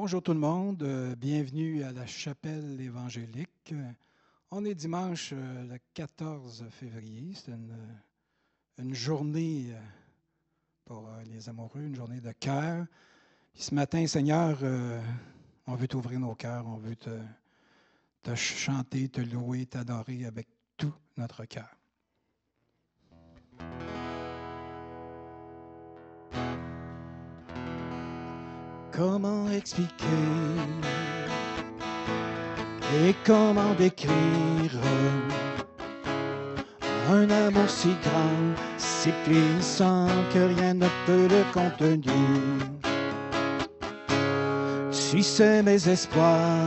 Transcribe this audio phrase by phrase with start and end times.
[0.00, 3.74] Bonjour tout le monde, euh, bienvenue à la chapelle évangélique.
[4.52, 7.74] On est dimanche euh, le 14 février, c'est une,
[8.78, 9.80] une, journée euh,
[10.84, 12.86] pour les amoureux, une journée de cœur.
[13.54, 14.60] Ce matin, Seigneur,
[15.66, 20.46] on veut t'ouvrir nos cœurs, on veut te chanter, te louer, t'adorer avec
[20.76, 21.77] tout notre cœur.
[28.90, 30.04] Comment expliquer
[33.06, 34.72] et comment décrire
[37.10, 42.12] un amour si grand, si puissant que rien ne peut le contenir?
[44.90, 46.66] Tu sais mes espoirs,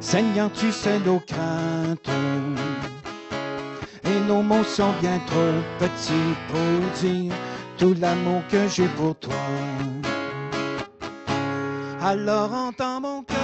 [0.00, 2.10] Seigneur, tu sais nos craintes.
[4.04, 7.32] Et nos mots sont bien trop petits pour dire
[7.78, 9.34] tout l'amour que j'ai pour toi.
[12.02, 13.36] Alors entends mon cœur,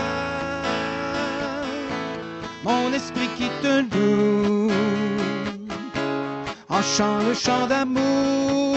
[2.65, 4.71] mon esprit qui te loue,
[6.69, 8.77] en chant le chant d'amour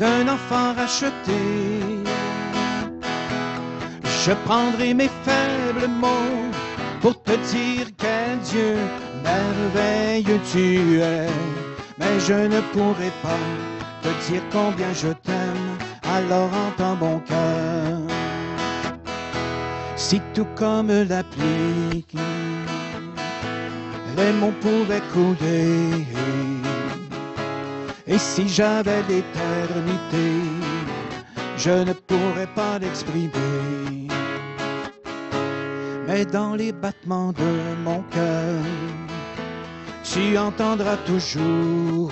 [0.00, 1.40] d'un enfant racheté.
[4.24, 6.50] Je prendrai mes faibles mots
[7.00, 8.76] pour te dire quel Dieu
[9.24, 11.69] merveilleux tu es
[12.00, 13.44] mais je ne pourrai pas
[14.02, 15.68] te dire combien je t'aime,
[16.02, 17.98] alors entends mon cœur.
[19.96, 22.06] Si tout comme la pluie,
[24.16, 26.06] les mots pouvaient couler,
[28.06, 30.28] et si j'avais l'éternité,
[31.58, 34.08] je ne pourrais pas l'exprimer.
[36.08, 37.50] Mais dans les battements de
[37.84, 38.64] mon cœur,
[40.12, 42.10] tu entendras toujours.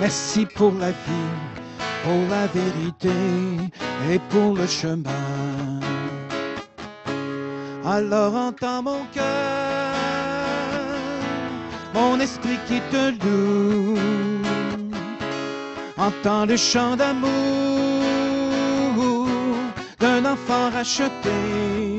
[0.00, 1.30] Merci pour la vie,
[2.04, 3.10] pour la vérité
[4.10, 5.80] et pour le chemin.
[7.84, 9.24] Alors entends mon cœur,
[11.94, 13.98] mon esprit qui te loue.
[15.96, 17.30] Entends le chant d'amour
[19.98, 21.98] d'un enfant racheté.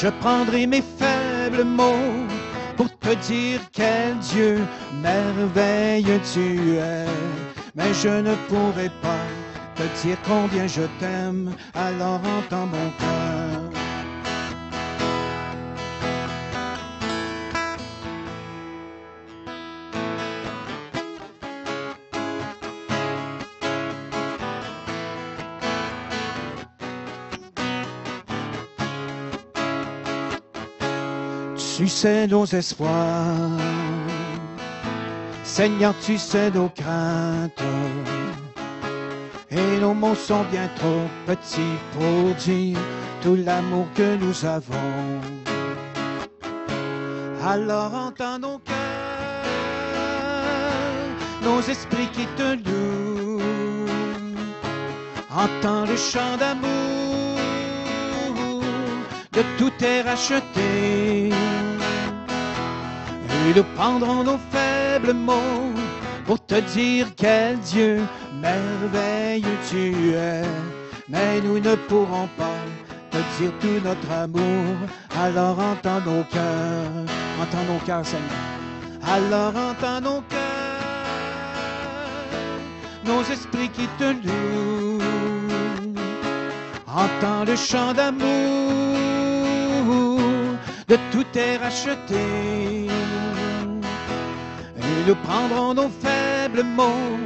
[0.00, 1.21] Je prendrai mes fers
[2.76, 4.60] pour te dire quel Dieu
[5.02, 7.06] merveilleux tu es.
[7.74, 9.26] Mais je ne pourrai pas
[9.74, 13.31] te dire combien je t'aime, alors entends mon cœur.
[31.92, 33.50] Sais nos espoirs,
[35.44, 37.62] Seigneur, tu sais nos craintes.
[39.50, 42.78] Et nos mots sont bien trop petits pour dire
[43.22, 45.20] tout l'amour que nous avons.
[47.46, 49.44] Alors entends nos cœurs,
[51.42, 53.40] nos esprits qui te louent.
[55.30, 57.02] Entends le chant d'amour
[59.32, 61.30] de tout est racheté
[63.54, 65.72] nous prendrons nos faibles mots
[66.26, 68.00] pour te dire quel Dieu
[68.40, 70.42] merveilleux tu es.
[71.08, 72.60] Mais nous ne pourrons pas
[73.10, 74.76] te dire tout notre amour.
[75.20, 77.06] Alors entends nos cœurs,
[77.40, 78.30] entends nos cœurs, Seigneur.
[79.06, 80.38] Alors entends nos cœurs,
[83.04, 85.02] nos esprits qui te louent.
[86.86, 88.28] Entends le chant d'amour,
[90.88, 92.88] de tout est racheté
[95.06, 97.18] nous prendrons nos faibles mots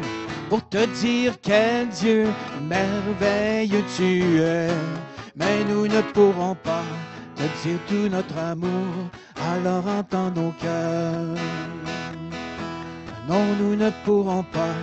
[0.49, 2.27] pour te dire quel Dieu
[2.63, 4.69] merveilleux tu es.
[5.35, 6.85] Mais nous ne pourrons pas
[7.35, 9.11] te dire tout notre amour,
[9.53, 11.37] alors entends nos cœurs.
[13.29, 14.75] Non, nous ne pourrons pas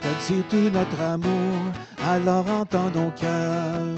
[0.00, 1.56] te dire tout notre amour,
[2.08, 3.94] alors entends nos cœurs.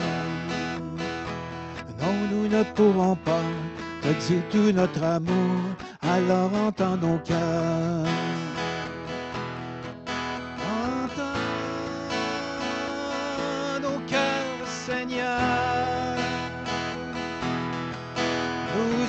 [2.00, 3.44] Non, nous ne pourrons pas
[4.02, 5.60] te dire tout notre amour,
[6.02, 8.06] alors entends nos cœurs.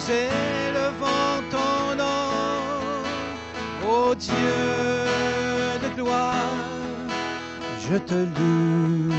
[0.05, 2.63] nous élevons ton nom,
[3.87, 4.33] ô Dieu
[5.81, 6.55] de gloire,
[7.79, 9.11] je te loue,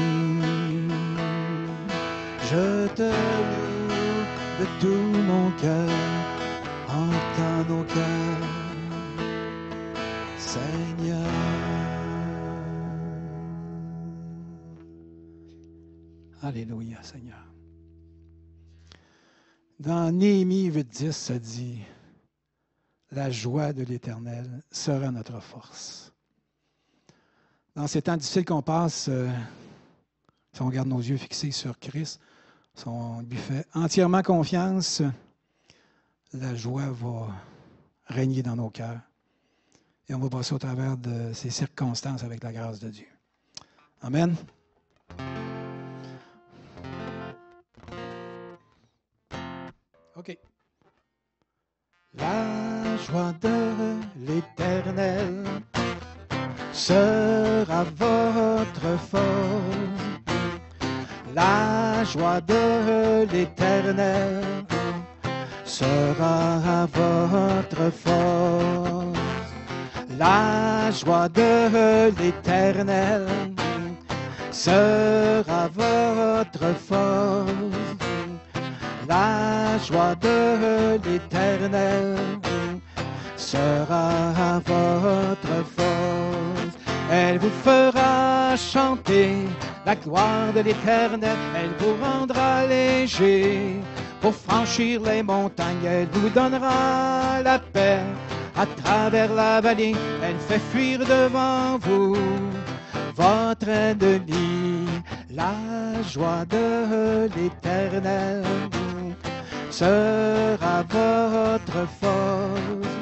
[2.51, 4.25] je te loue
[4.61, 5.91] de tout mon cœur,
[6.89, 8.49] entends nos cœurs,
[10.39, 11.31] Seigneur.
[16.43, 17.44] Alléluia, Seigneur.
[19.81, 21.81] Dans Néhémie 8.10, ça dit,
[23.11, 26.13] la joie de l'Éternel sera notre force.
[27.75, 29.29] Dans ces temps difficiles qu'on passe, euh,
[30.53, 32.21] si on garde nos yeux fixés sur Christ,
[32.75, 35.03] si on lui fait entièrement confiance,
[36.33, 37.29] la joie va
[38.07, 39.01] régner dans nos cœurs.
[40.09, 43.09] Et on va passer au travers de ces circonstances avec la grâce de Dieu.
[44.03, 44.37] Amen.
[50.17, 50.39] OK.
[52.17, 55.45] La joie de l'Éternel
[56.73, 60.15] sera votre force.
[61.35, 64.65] La joie de l'Éternel
[65.65, 69.19] sera votre force.
[70.17, 73.27] La joie de l'Éternel
[74.53, 78.04] sera votre force.
[79.09, 82.17] La joie de l'Éternel
[83.37, 86.75] sera votre force.
[87.11, 89.35] Elle vous fera chanter
[89.85, 91.37] la gloire de l'Éternel.
[91.55, 93.81] Elle vous rendra léger
[94.21, 95.85] pour franchir les montagnes.
[95.85, 98.01] Elle vous donnera la paix
[98.57, 99.95] à travers la vallée.
[100.23, 102.17] Elle fait fuir devant vous
[103.15, 104.87] votre ennemi.
[105.31, 108.45] La joie de l'Éternel
[109.71, 112.95] sera votre force.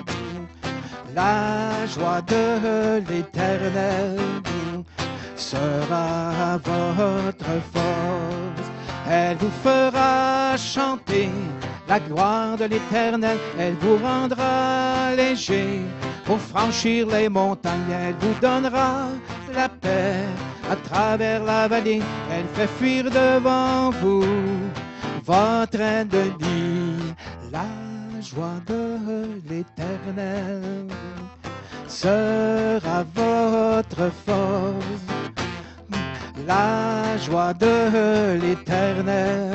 [1.14, 4.18] La joie de l'Éternel
[5.36, 8.68] sera votre force.
[9.10, 11.28] Elle vous fera chanter
[11.88, 13.36] la gloire de l'Éternel.
[13.58, 15.80] Elle vous rendra léger
[16.32, 17.92] pour franchir les montagnes.
[17.92, 19.08] Elle vous donnera
[19.54, 20.24] la paix
[20.70, 22.00] à travers la vallée.
[22.30, 24.24] Elle fait fuir devant vous
[25.26, 26.96] votre ennemi.
[27.52, 27.68] La
[28.22, 28.82] joie de
[29.46, 30.86] l'Éternel
[31.86, 35.04] sera votre force.
[36.46, 39.52] La joie de l'Éternel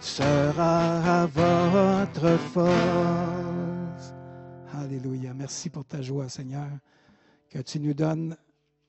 [0.00, 3.71] sera votre force.
[4.92, 5.32] Alléluia.
[5.32, 6.68] Merci pour ta joie, Seigneur,
[7.48, 8.36] que tu nous donnes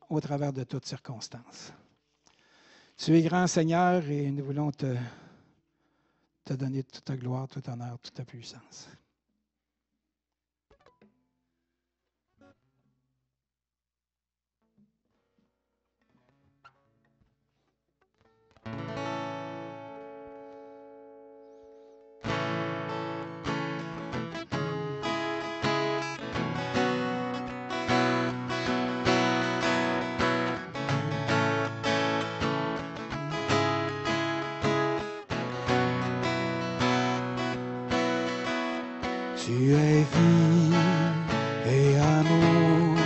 [0.09, 1.71] au travers de toutes circonstances.
[2.97, 4.97] Tu es grand, Seigneur, et nous voulons te
[6.50, 8.89] donner toute ta gloire, tout honneur, toute ta puissance.
[39.55, 40.73] Tu es vie
[41.67, 42.97] et amour,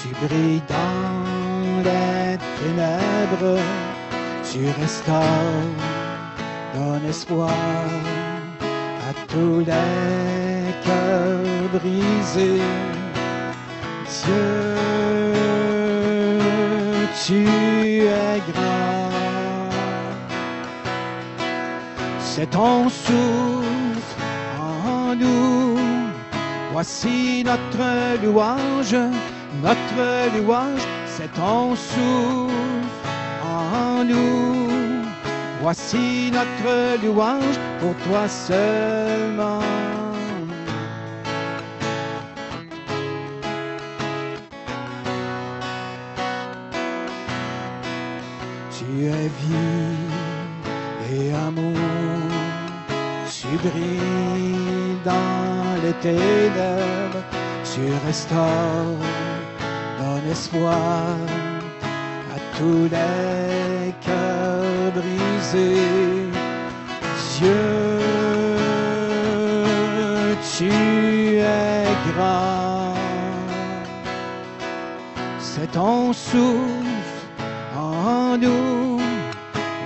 [0.00, 3.60] tu brilles dans les ténèbres,
[4.50, 5.76] tu restaures
[6.72, 7.50] ton espoir
[9.08, 12.62] à tous les cœurs brisés.
[14.08, 14.76] Dieu,
[17.26, 17.38] tu
[18.06, 19.10] es grand,
[22.18, 23.69] c'est ton souffle
[26.82, 28.96] Voici notre louange,
[29.62, 32.54] notre louange, c'est ton souffle
[33.44, 35.02] en nous.
[35.60, 39.60] Voici notre louange pour toi seulement.
[48.72, 49.98] Tu es vie
[51.12, 51.76] et amour,
[53.28, 53.48] tu
[55.04, 55.49] dans
[55.90, 57.22] les ténèbres,
[57.64, 59.06] tu restaures
[59.98, 61.16] ton espoir
[62.34, 66.30] à tous les cœurs brisés.
[67.38, 67.56] Dieu,
[70.56, 70.70] tu
[71.38, 72.94] es grand,
[75.38, 77.30] c'est ton souffle
[77.76, 79.00] en nous.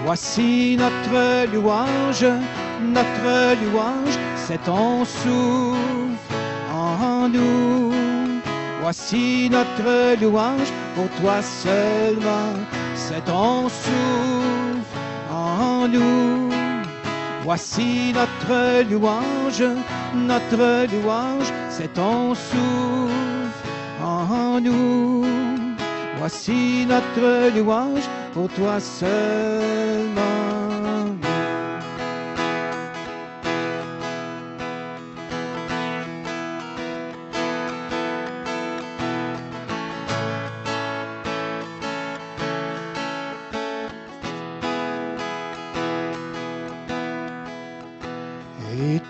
[0.05, 2.27] Voici notre louange,
[2.83, 5.79] notre louange, c'est ton souffle
[6.73, 7.93] en nous.
[8.83, 12.53] Voici notre louange pour toi seulement,
[12.95, 14.99] c'est ton souffle
[15.33, 16.51] en nous.
[17.43, 19.65] Voici notre louange,
[20.15, 25.25] notre louange, c'est ton souffle en nous.
[26.19, 30.34] Voici notre louange pour toi seulement.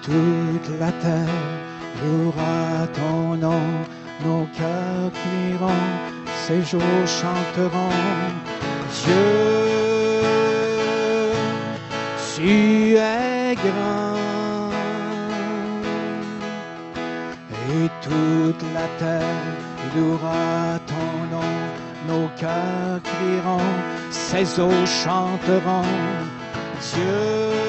[0.04, 1.40] Toute la terre
[2.02, 3.66] louera ton nom,
[4.24, 5.86] nos cœurs crieront,
[6.46, 7.96] ces jours chanteront.
[9.00, 9.26] Dieu,
[12.34, 14.70] tu es grand.
[17.70, 19.54] Et toute la terre
[19.96, 21.54] louera ton nom,
[22.08, 23.72] nos cœurs crieront,
[24.10, 25.88] ces eaux chanteront.
[26.92, 27.63] Dieu,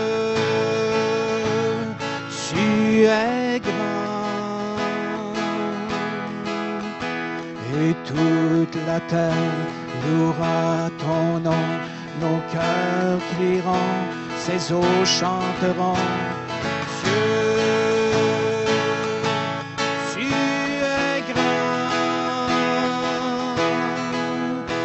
[7.77, 9.33] Et toute la terre
[10.07, 11.65] louera ton nom,
[12.21, 13.93] nos cœurs crieront,
[14.37, 15.99] ces eaux chanteront.
[17.03, 17.11] Dieu,
[20.13, 21.89] tu es grand.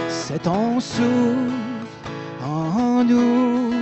[0.08, 1.52] C'est ton souffle
[2.44, 3.72] en nous.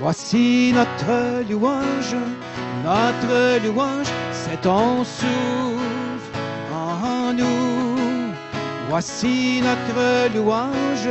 [0.00, 2.16] Voici notre louange,
[2.84, 5.75] notre louange, c'est ton souffle
[8.98, 11.10] Voici notre louange,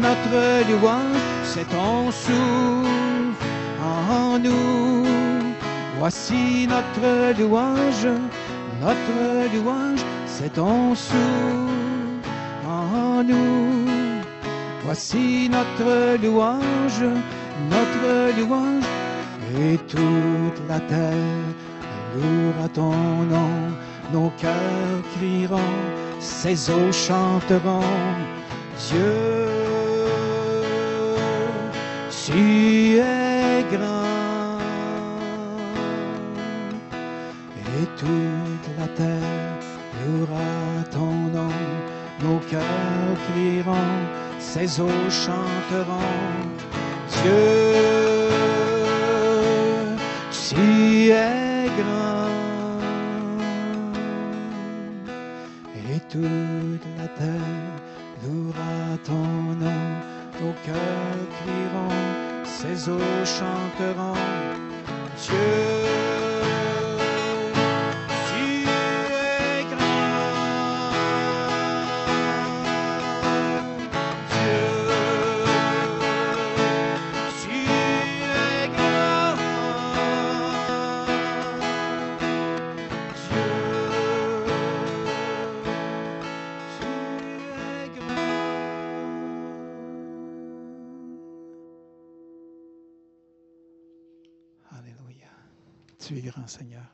[0.00, 3.44] notre louange, c'est ton souffle
[3.82, 5.04] en nous.
[5.98, 8.06] Voici notre louange,
[8.80, 12.28] notre louange, c'est ton souffle
[12.64, 13.84] en nous.
[14.84, 17.02] Voici notre louange,
[17.68, 18.84] notre louange,
[19.60, 21.48] et toute la terre
[22.14, 22.92] louera ton
[23.34, 23.50] nom.
[24.12, 25.74] Nos cœurs crieront,
[26.20, 27.80] ces eaux chanteront.
[28.88, 29.14] Dieu,
[32.24, 34.58] tu es grand.
[37.80, 39.58] Et toute la terre
[40.06, 41.18] louera ton.
[42.20, 43.76] Nos cœurs crieront,
[44.40, 46.00] ces eaux chanteront.
[47.22, 48.28] Dieu,
[50.32, 52.17] tu es grand.
[56.08, 57.74] Toute la terre
[58.22, 59.14] louera ton
[59.62, 59.84] nom.
[60.40, 64.14] Nos cœurs crieront, ces eaux chanteront.
[96.08, 96.86] Tu es grand, Seigneur.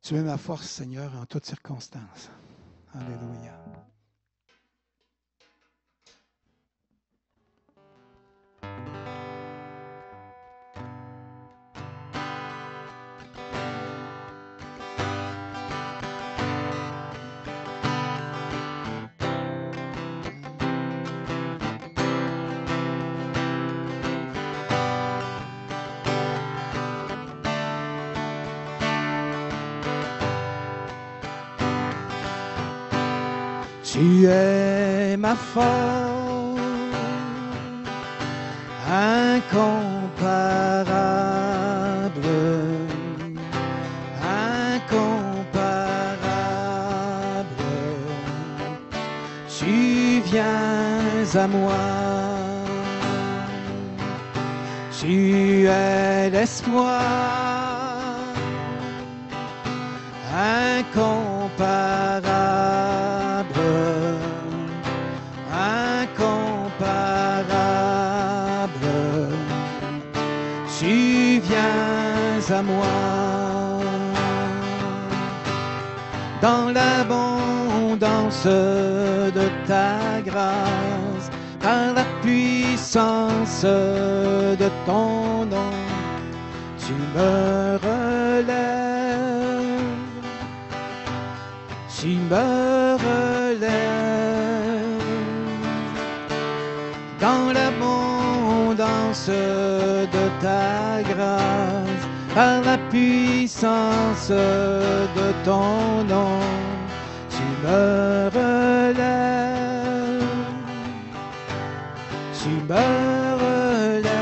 [0.00, 2.30] Tu es ma force, Seigneur, en toutes circonstances.
[2.94, 3.52] Alléluia.
[34.24, 36.58] Tu es ma force,
[38.88, 40.08] incomparable,
[44.48, 45.04] incomparable.
[49.58, 51.84] Tu viens à moi,
[54.98, 57.33] tu es l'espoir
[76.46, 78.46] dans l'abondance
[79.38, 81.28] de ta grâce,
[81.60, 83.64] par la puissance
[84.62, 85.74] de ton nom,
[86.78, 88.84] tu me relèves
[92.04, 93.74] tu me relèves.
[97.18, 100.93] Dans l'abondance de ta grâce,
[102.94, 106.38] puissance de ton nom,
[107.34, 107.82] tu me
[108.38, 109.02] relèves,
[112.68, 112.86] me
[113.44, 114.14] relèves.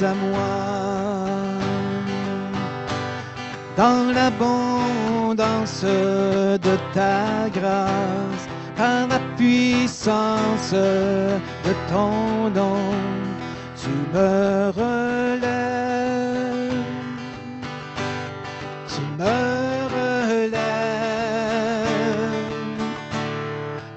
[0.06, 0.56] à moi.
[3.76, 8.46] Dans l'abondance de ta grâce,
[8.78, 12.84] par la puissance de ton nom,
[13.82, 16.04] tu me relèves,
[18.88, 19.38] tu me
[19.98, 20.56] relèves.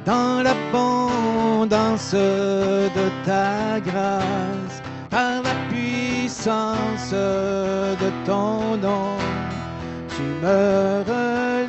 [0.04, 4.37] Dans l'abondance de ta grâce,
[6.48, 9.18] de ton nom
[10.08, 11.68] tu me relèves,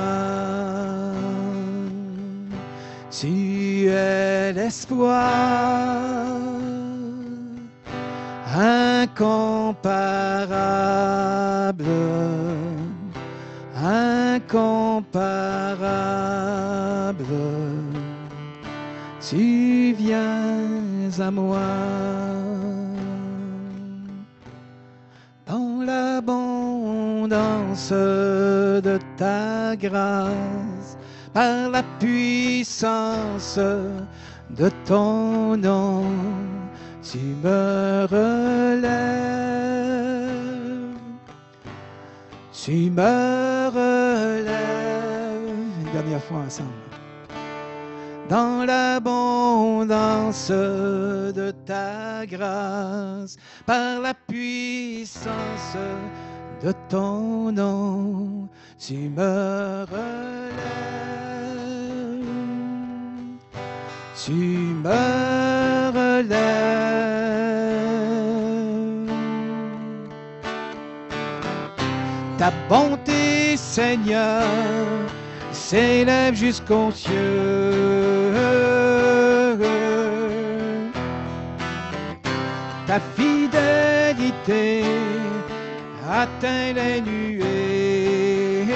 [3.10, 6.03] Tu es l'espoir
[8.54, 9.84] incomparable,
[13.76, 15.14] incomparable.
[19.20, 21.58] Tu viens à moi
[25.46, 27.32] dans l'abondance
[27.90, 30.96] de ta grâce,
[31.32, 36.04] par la puissance de ton nom,
[37.14, 38.88] tu me relèves,
[42.53, 44.50] tu me relèves.
[45.81, 46.70] Une dernière fois ensemble.
[48.29, 55.77] Dans l'abondance de ta grâce, par la puissance
[56.64, 60.64] de ton nom, tu me relèves,
[64.16, 65.73] tu me
[72.37, 74.44] Ta bonté, Seigneur,
[75.53, 77.12] s'élève jusqu'aux cieux.
[82.87, 84.85] Ta fidélité
[86.11, 88.66] atteint les nuées.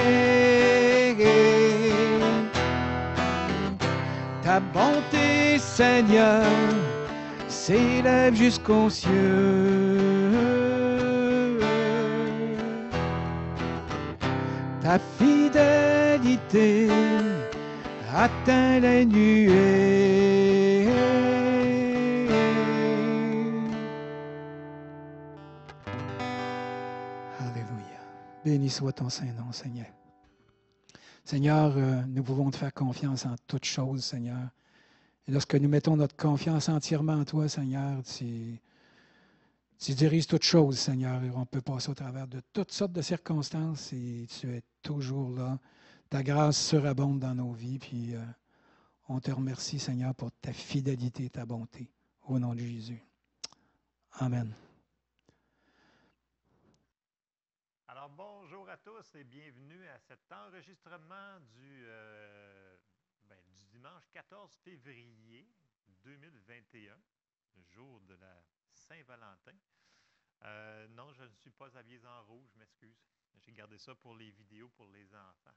[4.41, 6.43] Ta bonté, Seigneur,
[7.47, 9.88] s'élève jusqu'aux cieux.
[14.89, 16.89] Ta fidélité
[18.11, 20.87] atteint les nuées.
[27.37, 28.01] Alléluia.
[28.43, 29.85] Béni soit ton Saint-Nom, Seigneur.
[31.23, 34.49] Seigneur, euh, nous pouvons te faire confiance en toutes choses, Seigneur.
[35.27, 38.59] Et lorsque nous mettons notre confiance entièrement en toi, Seigneur, tu,
[39.79, 43.01] Tu diriges toutes choses, Seigneur, et on peut passer au travers de toutes sortes de
[43.01, 45.57] circonstances et tu es toujours là.
[46.09, 48.21] Ta grâce surabonde dans nos vies, puis euh,
[49.07, 51.89] on te remercie, Seigneur, pour ta fidélité et ta bonté.
[52.23, 53.01] Au nom de Jésus.
[54.13, 54.53] Amen.
[57.87, 62.75] Alors bonjour à tous et bienvenue à cet enregistrement du, euh,
[63.29, 65.47] ben, du dimanche 14 février
[66.03, 66.97] 2021,
[67.55, 68.43] le jour de la
[68.89, 69.55] Saint-Valentin.
[70.45, 72.97] Euh, non, je ne suis pas habillé en rouge, je m'excuse.
[73.37, 75.55] J'ai gardé ça pour les vidéos pour les enfants.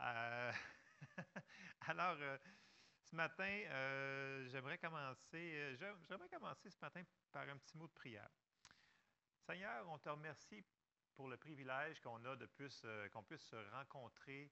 [0.00, 0.52] Euh,
[1.82, 2.36] alors, euh,
[3.00, 3.62] ce matin,
[4.48, 8.30] j'aimerais commencer, j'aimerais commencer ce matin par un petit mot de prière.
[9.46, 10.64] Seigneur, on te remercie
[11.14, 14.50] pour le privilège qu'on a de plus, qu'on puisse se rencontrer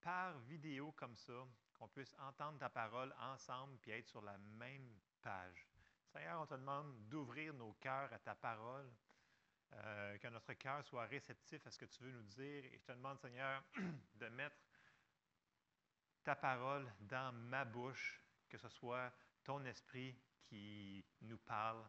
[0.00, 4.98] par vidéo comme ça, qu'on puisse entendre ta parole ensemble puis être sur la même
[5.20, 5.73] page.
[6.14, 8.88] Seigneur, on te demande d'ouvrir nos cœurs à ta parole,
[9.72, 12.64] euh, que notre cœur soit réceptif à ce que tu veux nous dire.
[12.66, 13.64] Et je te demande, Seigneur,
[14.14, 14.54] de mettre
[16.22, 21.84] ta parole dans ma bouche, que ce soit ton esprit qui nous parle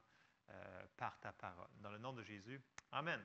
[0.49, 1.69] euh, par ta parole.
[1.75, 2.59] Dans le nom de Jésus.
[2.93, 3.23] Amen.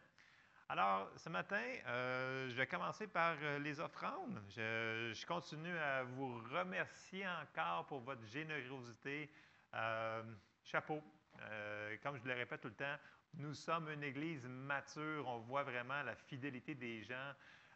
[0.69, 4.39] Alors, ce matin, euh, je vais commencer par les offrandes.
[4.51, 9.33] Je, je, continue à vous remercier encore pour votre générosité
[10.65, 11.03] chapeau.
[11.43, 12.97] Euh, comme je le répète tout le temps,
[13.35, 15.27] nous sommes une Église mature.
[15.27, 17.33] On voit vraiment la fidélité des gens,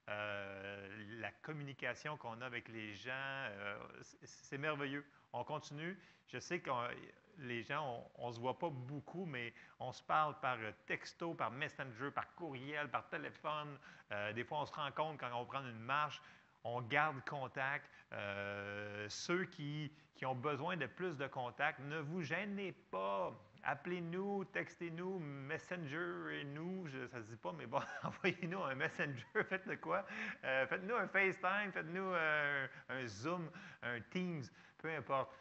[0.09, 3.13] euh, la communication qu'on a avec les gens.
[3.13, 3.79] Euh,
[4.23, 5.05] c'est merveilleux.
[5.33, 5.99] On continue.
[6.29, 6.71] Je sais que
[7.39, 11.51] les gens, on ne se voit pas beaucoup, mais on se parle par texto, par
[11.51, 13.79] messenger, par courriel, par téléphone.
[14.35, 16.21] des fois, on se rend compte quand on prend une marche
[16.65, 17.89] on garde contact.
[18.15, 23.33] Euh, ceux qui, qui, ont besoin de plus de contact, ne vous gênez pas.
[23.65, 29.25] Appelez-nous, textez-nous, messenger et nous, ça ne se dit pas, mais bon, envoyez-nous un messenger,
[29.49, 30.07] faites le quoi?
[30.45, 33.51] Euh, faites-nous un FaceTime, faites-nous un, un, Zoom,
[33.83, 34.45] un Teams,
[34.79, 35.33] peu importe.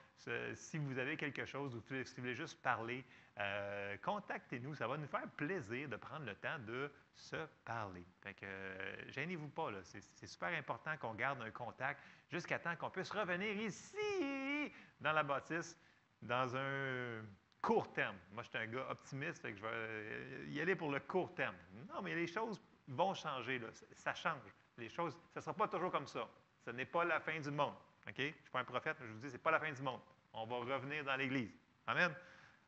[0.54, 3.04] Si vous avez quelque chose ou si vous voulez juste parler,
[3.40, 4.76] euh, contactez-nous.
[4.76, 8.06] Ça va nous faire plaisir de prendre le temps de se parler.
[8.22, 9.70] Fait que, euh, gênez-vous pas.
[9.84, 15.24] C'est, super important qu'on garde un contact jusqu'à temps qu'on puisse revenir ici, dans la
[15.24, 15.78] bâtisse,
[16.22, 17.22] dans un
[17.62, 18.18] court terme.
[18.32, 21.00] Moi, je suis un gars optimiste, fait que je vais euh, y aller pour le
[21.00, 21.56] court terme.
[21.90, 23.62] Non, mais les choses vont changer.
[23.94, 24.54] Ça change.
[24.78, 26.28] Les choses, ça ne sera pas toujours comme ça.
[26.64, 27.76] Ce n'est pas la fin du monde.
[28.08, 28.16] OK?
[28.18, 29.72] Je ne suis pas un prophète, mais je vous dis, ce n'est pas la fin
[29.72, 30.02] du monde.
[30.34, 31.52] On va revenir dans l'Église.
[31.88, 32.14] Amen?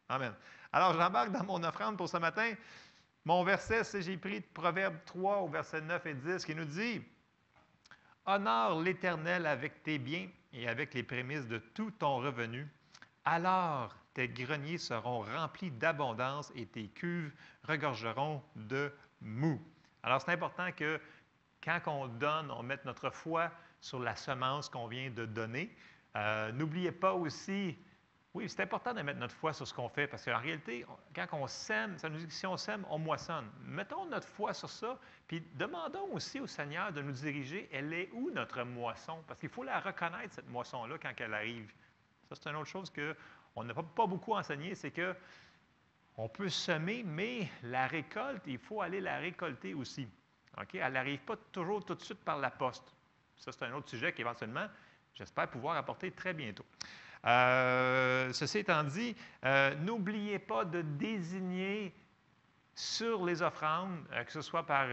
[0.09, 0.33] Amen.
[0.71, 2.53] Alors, j'embarque dans mon offrande pour ce matin.
[3.23, 6.65] Mon verset, c'est j'ai pris de Proverbe 3 au verset 9 et 10 qui nous
[6.65, 7.01] dit
[8.25, 12.67] Honore l'Éternel avec tes biens et avec les prémices de tout ton revenu.
[13.23, 18.91] Alors tes greniers seront remplis d'abondance et tes cuves regorgeront de
[19.21, 19.59] mou.
[20.03, 21.01] Alors, c'est important que
[21.63, 25.75] quand on donne, on mette notre foi sur la semence qu'on vient de donner.
[26.15, 27.75] Euh, n'oubliez pas aussi
[28.35, 31.25] oui, c'est important de mettre notre foi sur ce qu'on fait parce qu'en réalité, quand
[31.31, 33.49] on sème, ça nous dit que si on sème, on moissonne.
[33.63, 37.69] Mettons notre foi sur ça, puis demandons aussi au Seigneur de nous diriger.
[37.71, 39.23] Elle est où notre moisson?
[39.25, 41.71] Parce qu'il faut la reconnaître, cette moisson-là, quand elle arrive.
[42.27, 45.15] Ça, c'est une autre chose qu'on n'a pas, beaucoup enseigné, c'est que
[46.17, 50.09] on peut semer, mais la récolte, il faut aller la récolter aussi.
[50.73, 52.93] Elle n'arrive pas toujours tout de suite par la poste.
[53.37, 54.67] Ça, c'est un autre sujet qu'éventuellement,
[55.13, 56.65] j'espère pouvoir apporter très bientôt.
[57.25, 61.93] Euh, ceci étant dit, euh, n'oubliez pas de désigner
[62.75, 64.87] sur les offrandes, euh, que ce soit par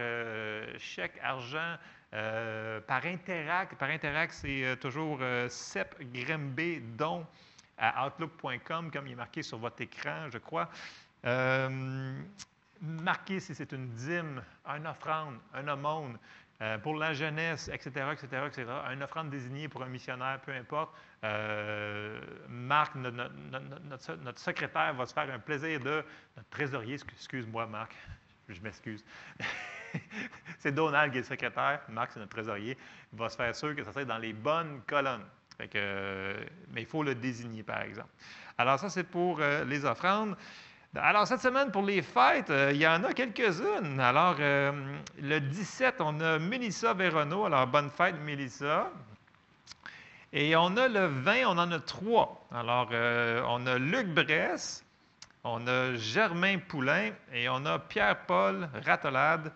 [0.79, 1.77] chèque, argent,
[2.11, 3.75] par Interact.
[3.75, 5.19] Par Interact, c'est toujours
[5.49, 5.95] CEP
[6.95, 7.25] don
[7.77, 10.69] à outlook.com, comme il est marqué sur votre écran, je crois.
[12.81, 16.19] marquez si c'est une dîme, une offrande, un aumône,
[16.63, 20.95] euh, pour la jeunesse, etc., etc., etc., une offrande désignée pour un missionnaire, peu importe.
[21.25, 26.05] Euh, Marc, notre, secrétaire, va se faire un plaisir de.
[26.37, 27.93] Notre trésorier, excuse-moi, Marc,
[28.47, 29.03] je m'excuse.
[30.59, 32.77] c'est Donald qui est le secrétaire, Marc, c'est notre trésorier.
[33.11, 35.25] Il va se faire sûr que ça soit dans les bonnes colonnes.
[35.59, 38.11] mais il faut le désigner, par exemple.
[38.57, 40.37] Alors, ça, c'est pour euh, les offrandes.
[40.95, 43.99] Alors, cette semaine, pour les fêtes, euh, il y en a quelques-unes.
[43.99, 44.71] Alors, euh,
[45.19, 47.45] le 17, on a Mélissa Véronneau.
[47.45, 48.91] Alors, bonne fête, Mélissa.
[50.31, 52.47] Et on a le 20, on en a trois.
[52.53, 54.85] Alors, euh, on a Luc Bress,
[55.43, 59.51] on a Germain Poulain et on a Pierre-Paul Ratolade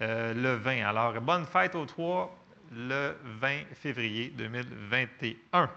[0.00, 0.84] le 20.
[0.84, 2.36] Alors, bonne fête aux trois
[2.72, 5.70] le 20 février 2021.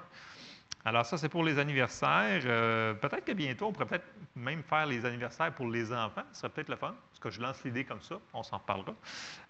[0.87, 2.43] Alors ça, c'est pour les anniversaires.
[2.45, 6.21] Euh, peut-être que bientôt, on pourrait peut-être même faire les anniversaires pour les enfants.
[6.31, 8.93] Ce serait peut-être le fun, parce que je lance l'idée comme ça, on s'en reparlera.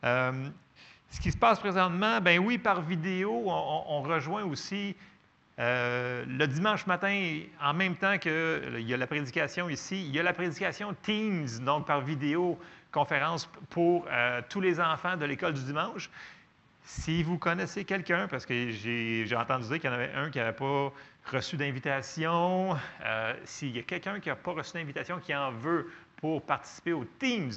[0.05, 0.47] Euh,
[1.09, 4.95] ce qui se passe présentement, ben oui, par vidéo, on, rejoint aussi
[5.59, 10.19] euh, le dimanche matin, en même temps qu'il y a la prédication ici, il y
[10.19, 12.57] a la prédication Teams, donc par vidéo,
[12.93, 14.07] conférence pour
[14.49, 16.09] tous les enfants de l'école du dimanche.
[16.85, 20.37] Si vous connaissez quelqu'un, parce que j'ai entendu dire qu'il y en avait un qui
[20.37, 20.93] n'avait pas
[21.31, 25.91] reçu d'invitation, euh, s'il y a quelqu'un qui n'a pas reçu d'invitation, qui en veut
[26.17, 27.53] pour participer aux Teams,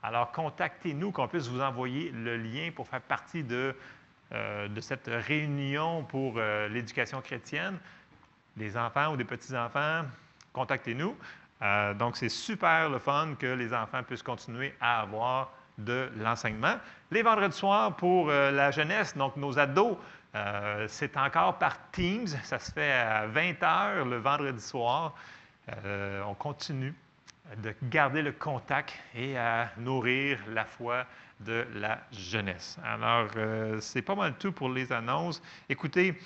[0.00, 3.74] alors contactez-nous qu'on puisse vous envoyer le lien pour faire partie de,
[4.30, 7.78] euh, cette réunion pour euh, l'éducation chrétienne.
[8.56, 10.04] Des enfants ou des petits-enfants,
[10.52, 11.16] contactez-nous.
[11.96, 16.76] donc, c'est super le fun que les enfants puissent continuer à avoir de l'enseignement.
[17.10, 19.96] Les vendredis soirs pour euh, la jeunesse, donc nos ados,
[20.34, 22.26] euh, c'est encore par Teams.
[22.42, 25.14] Ça se fait à 20 heures le vendredi soir.
[25.86, 26.92] Euh, on continue
[27.62, 31.06] de garder le contact et à nourrir la foi
[31.40, 32.76] de la jeunesse.
[32.84, 33.28] Alors,
[33.80, 35.40] c'est pas mal tout pour les annonces.
[35.70, 36.20] Écoutez,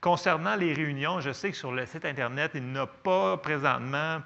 [0.00, 4.22] concernant les réunions, je sais que sur le site Internet, il n'a pas présentement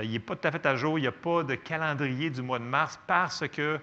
[0.00, 2.40] il n'est pas tout à fait à jour, il n'y a pas de calendrier du
[2.40, 3.78] mois de mars parce que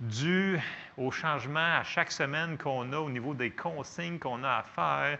[0.00, 0.60] dû
[0.96, 5.18] au changement à chaque semaine qu'on a au niveau des consignes qu'on a à faire,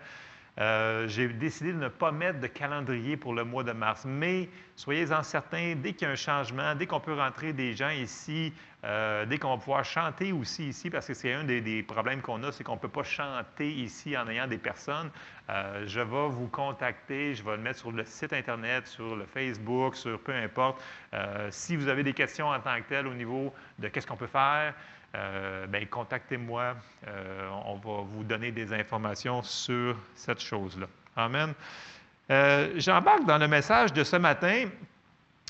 [0.59, 4.05] euh, j'ai décidé de ne pas mettre de calendrier pour le mois de mars.
[4.05, 7.91] Mais soyez-en certains, dès qu'il y a un changement, dès qu'on peut rentrer des gens
[7.91, 8.53] ici,
[8.85, 12.43] euh, dès qu'on va pouvoir chanter aussi ici, parce que c'est un des, problèmes qu'on
[12.43, 15.11] a, c'est qu'on ne peut pas chanter ici en ayant des personnes.
[15.49, 19.27] Euh, je vais vous contacter, je vais le mettre sur le site Internet, sur le
[19.27, 20.83] Facebook, sur peu importe.
[21.51, 24.27] si vous avez des questions en tant que telles au niveau de qu'est-ce qu'on peut
[24.27, 24.75] faire,
[25.13, 26.75] ben, contactez-moi.
[27.07, 30.87] Euh, on va vous donner des informations sur cette chose-là.
[31.17, 31.55] Amen.
[32.31, 34.67] Euh, j'embarque dans le message de ce matin.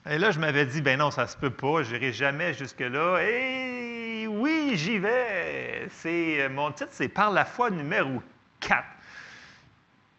[0.09, 2.55] Et là, je m'avais dit, ben non, ça ne se peut pas, je n'irai jamais
[2.55, 3.19] jusque-là.
[3.23, 5.89] Et oui, j'y vais.
[6.51, 8.23] Mon titre, c'est Par la foi numéro
[8.61, 8.85] 4.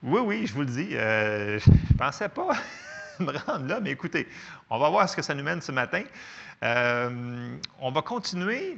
[0.03, 2.51] Oui, oui, je vous le dis, je ne pensais pas
[3.19, 4.27] me rendre là, mais écoutez,
[4.69, 6.03] on va voir ce que ça nous mène ce matin.
[6.61, 8.77] on va continuer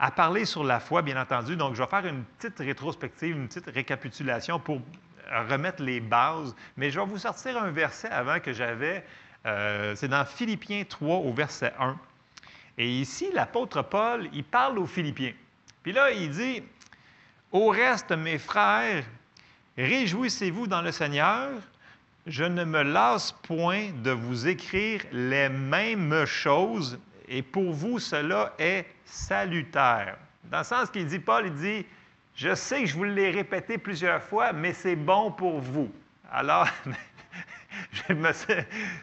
[0.00, 1.56] à parler sur la foi, bien entendu.
[1.56, 4.80] Donc, je vais faire une petite rétrospective, une petite récapitulation pour
[5.30, 6.56] remettre les bases.
[6.78, 9.04] Mais je vais vous sortir un verset avant que j'avais.
[9.44, 11.98] Euh, c'est dans Philippiens 3 au verset 1.
[12.78, 15.34] Et ici, l'apôtre Paul, il parle aux Philippiens.
[15.82, 16.62] Puis là, il dit,
[17.52, 19.04] Au reste, mes frères,
[19.76, 21.50] réjouissez-vous dans le Seigneur.
[22.26, 26.98] Je ne me lasse point de vous écrire les mêmes choses
[27.30, 30.18] et pour vous, cela est salutaire.
[30.44, 31.86] Dans le sens qu'il dit, Paul, il dit,
[32.34, 35.92] je sais que je vous l'ai répété plusieurs fois, mais c'est bon pour vous.
[36.32, 36.66] Alors,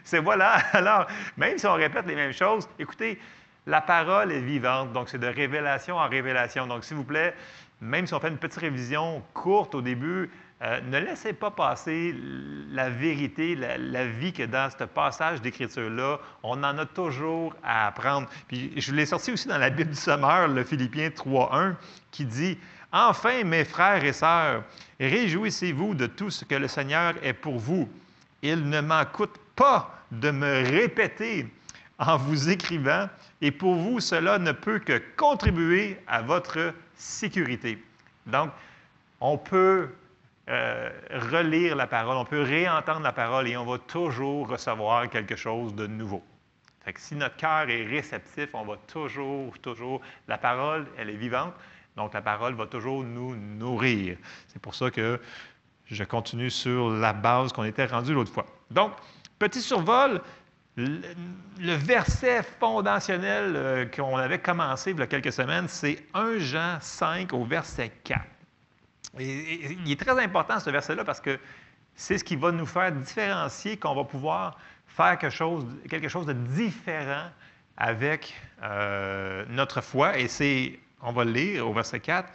[0.04, 0.56] c'est voilà.
[0.74, 3.18] Alors, même si on répète les mêmes choses, écoutez,
[3.66, 6.68] la parole est vivante, donc c'est de révélation en révélation.
[6.68, 7.34] Donc, s'il vous plaît,
[7.80, 10.30] même si on fait une petite révision courte au début,
[10.64, 12.16] euh, ne laissez pas passer
[12.72, 18.28] la vérité, la, vie que dans ce passage d'écriture-là, on en a toujours à apprendre.
[18.48, 21.76] Puis je l'ai sorti aussi dans la Bible du Sommeur, le Philippiens 3.1,
[22.10, 22.58] qui dit
[22.92, 24.64] Enfin, mes frères et sœurs,
[25.00, 27.88] réjouissez-vous de tout ce que le Seigneur est pour vous.
[28.42, 31.46] Il ne m'en coûte pas de me répéter
[32.00, 33.10] en vous écrivant,
[33.42, 37.84] et pour vous, cela ne peut que contribuer à votre sécurité.
[38.26, 38.50] Donc,
[39.20, 39.90] on peut
[40.50, 40.90] euh,
[41.32, 45.76] relire la parole, on peut réentendre la parole et on va toujours recevoir quelque chose
[45.76, 46.24] de nouveau.
[46.86, 51.54] Que si notre cœur est réceptif, on va toujours, toujours, la parole, elle est vivante,
[51.98, 54.18] donc la parole va toujours nous nourrir.
[54.48, 55.20] C'est pour ça que
[55.86, 58.46] je continue sur la base qu'on était rendu l'autre fois.
[58.72, 58.94] Donc,
[59.40, 60.22] petit survol,
[60.78, 66.78] le, verset fondationnel euh, qu'on avait commencé il y a quelques semaines, c'est 1 Jean
[66.80, 68.22] 5 au verset 4
[69.20, 71.40] il est très important ce verset-là parce que
[71.96, 76.26] c'est ce qui va nous faire différencier qu'on va pouvoir faire quelque chose, quelque chose
[76.26, 77.30] de différent
[77.78, 80.18] avec euh, notre foi.
[80.18, 82.30] Et c'est, on va le lire au verset 4,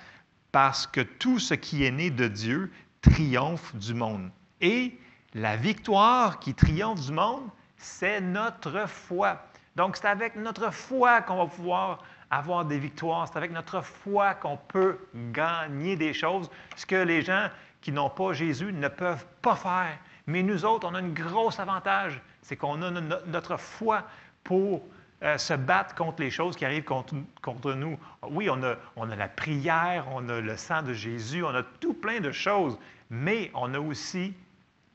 [0.51, 2.71] parce que tout ce qui est né de Dieu
[3.01, 4.31] triomphe du monde.
[4.61, 4.99] Et
[5.35, 9.43] la victoire qui triomphe du monde, c'est notre foi.
[9.75, 13.29] Donc, c'est avec notre foi qu'on va pouvoir avoir des victoires.
[13.29, 14.99] C'est avec notre foi qu'on peut
[15.33, 17.49] gagner des choses, ce que les gens
[17.83, 19.99] qui n'ont pas Jésus ne peuvent pas faire.
[20.27, 22.91] Mais nous autres, on a un gros avantage, c'est qu'on a
[23.27, 24.05] notre foi
[24.45, 24.83] pour
[25.23, 27.99] euh, se battre contre les choses qui arrivent contre, nous.
[28.23, 31.63] Oui, on a, on a la prière, on a le sang de Jésus, on a
[31.63, 32.79] tout plein de choses,
[33.11, 34.33] mais on a aussi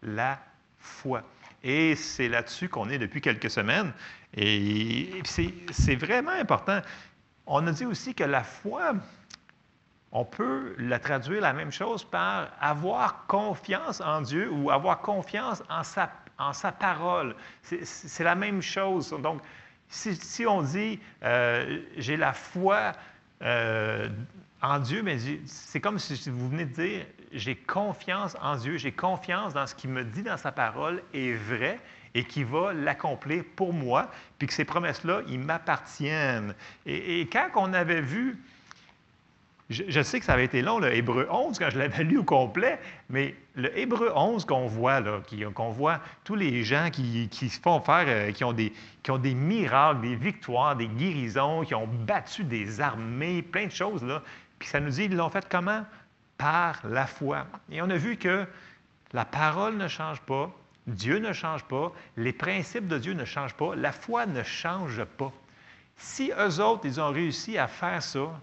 [0.02, 0.40] la
[0.80, 1.22] foi.
[1.64, 3.94] Et c'est là-dessus qu'on est depuis quelques semaines.
[4.36, 6.82] Et c'est vraiment important.
[7.48, 8.94] On a dit aussi que la foi,
[10.12, 15.64] on peut la traduire la même chose par avoir confiance en Dieu ou avoir confiance
[15.70, 17.36] en sa, en sa parole.
[17.62, 19.10] C'est la même chose.
[19.22, 19.42] Donc,
[19.88, 22.92] si, on dit euh, j'ai la foi
[23.42, 24.10] euh,
[24.62, 28.92] en Dieu, mais c'est comme si vous venez de dire j'ai confiance en Dieu, j'ai
[28.92, 31.80] confiance dans ce qu'il me dit dans sa parole est vrai
[32.18, 36.56] et qui va l'accomplir pour moi, puis que ces promesses-là, ils m'appartiennent.
[36.88, 38.40] Et, quand on avait vu
[39.70, 42.24] je, sais que ça avait été long, le Hébreu 11, quand je l'avais lu au
[42.24, 45.20] complet, mais le Hébreu 11 qu'on voit, là,
[45.54, 48.72] qu'on voit tous les gens qui, se font faire, euh, qui, ont des,
[49.04, 53.72] qui ont des miracles, des victoires, des guérisons, qui ont battu des armées, plein de
[53.72, 54.24] choses, là.
[54.58, 55.86] Puis ça nous dit, ils l'ont fait comment?
[56.38, 57.46] Par la foi.
[57.70, 58.48] Et on a vu que
[59.12, 60.50] la parole ne change pas,
[60.88, 65.04] Dieu ne change pas, les principes de Dieu ne changent pas, la foi ne change
[65.04, 65.34] pas.
[65.98, 68.40] Si eux autres, ils ont réussi à faire ça,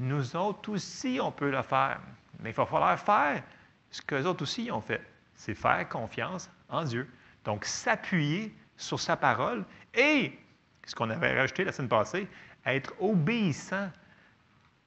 [0.00, 2.00] nous autres aussi, on peut le faire.
[2.40, 3.42] Mais il va falloir faire
[3.90, 5.02] ce qu'eux autres aussi ont fait.
[5.34, 7.08] C'est faire confiance en Dieu.
[7.44, 10.36] Donc, s'appuyer sur sa parole et,
[10.84, 12.26] ce qu'on avait rajouté la semaine passée,
[12.66, 13.90] être obéissant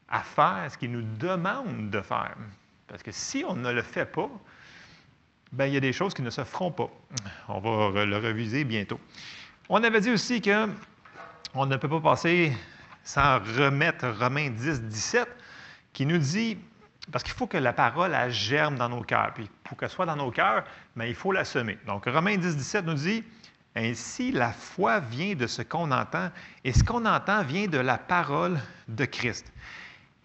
[0.10, 2.36] à faire ce qu'il nous demande de faire.
[2.88, 4.30] Parce que si on ne le fait pas,
[5.52, 6.90] bien, il y a des choses qui ne se feront pas.
[7.48, 9.00] On va le reviser bientôt.
[9.70, 12.54] On avait dit aussi qu'on ne peut pas passer
[13.04, 15.28] sans remettre Romains 10, 17,
[15.94, 16.58] qui nous dit,
[17.12, 20.16] parce qu'il faut que la parole germe dans nos cœurs, puis pour qu'elle soit dans
[20.16, 20.64] nos cœurs,
[20.96, 21.78] mais ben, il faut la semer.
[21.86, 23.24] Donc Romains 10, 17 nous dit,
[23.76, 26.30] ainsi la foi vient de ce qu'on entend,
[26.64, 29.52] et ce qu'on entend vient de la parole de Christ.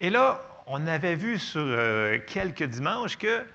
[0.01, 3.45] Et là, on avait vu sur euh, quelques dimanches que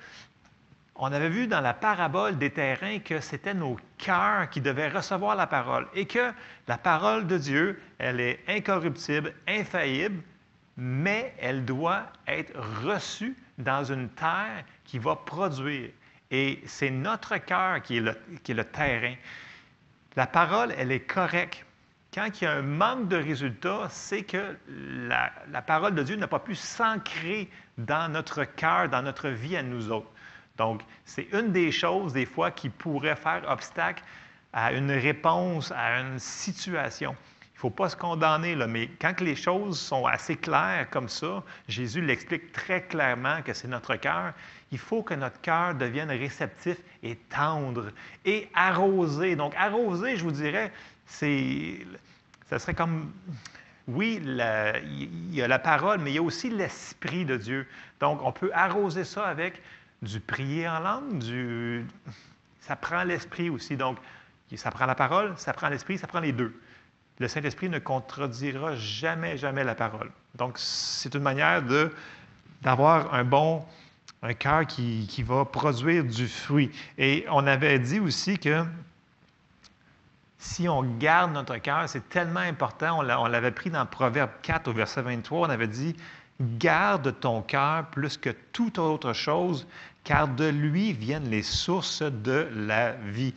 [0.98, 5.36] on avait vu dans la parabole des terrains que c'était nos cœurs qui devaient recevoir
[5.36, 6.32] la parole et que
[6.66, 10.20] la parole de Dieu, elle est incorruptible, infaillible,
[10.76, 12.52] mais elle doit être
[12.84, 15.90] reçue dans une terre qui va produire.
[16.32, 18.02] Et c'est notre cœur qui,
[18.42, 19.14] qui est, le, terrain.
[20.16, 21.64] La parole, elle est correcte.
[22.12, 26.16] Quand il y a un manque de résultats, c'est que la, la parole de Dieu
[26.16, 30.10] n'a pas pu s'ancrer dans notre cœur, dans notre vie à nous autres.
[30.58, 34.02] Donc, c'est une des choses, des fois, qui pourrait faire obstacle
[34.52, 37.14] à une réponse à une situation.
[37.42, 41.08] Il ne faut pas se condamner, là, mais quand les choses sont assez claires comme
[41.08, 44.32] ça, Jésus l'explique très clairement que c'est notre cœur.
[44.70, 47.90] Il faut que notre cœur devienne réceptif et tendre
[48.24, 49.34] et arrosé.
[49.34, 50.72] Donc, arrosé, je vous dirais,
[51.06, 51.84] c'est,
[52.48, 53.12] ça serait comme,
[53.88, 57.66] oui, il y a la parole, mais il y a aussi l'Esprit de Dieu.
[58.00, 59.60] Donc, on peut arroser ça avec
[60.02, 61.84] du prier en langue,
[62.60, 63.76] ça prend l'esprit aussi.
[63.76, 63.98] Donc,
[64.56, 66.54] ça prend la parole, ça prend l'esprit, ça prend les deux.
[67.18, 70.10] Le Saint-Esprit ne contredira jamais, jamais la parole.
[70.36, 71.92] Donc, c'est une manière de,
[72.62, 73.64] d'avoir un bon,
[74.22, 76.70] un cœur qui, qui, va produire du fruit.
[76.96, 78.64] Et on avait dit aussi que
[80.38, 83.00] si on garde notre cœur, c'est tellement important.
[83.00, 85.48] On l'avait pris dans Proverbe 4 au verset 23.
[85.48, 85.96] On avait dit
[86.40, 89.66] Garde ton cœur plus que toute autre chose,
[90.04, 93.34] car de lui viennent les sources de la vie.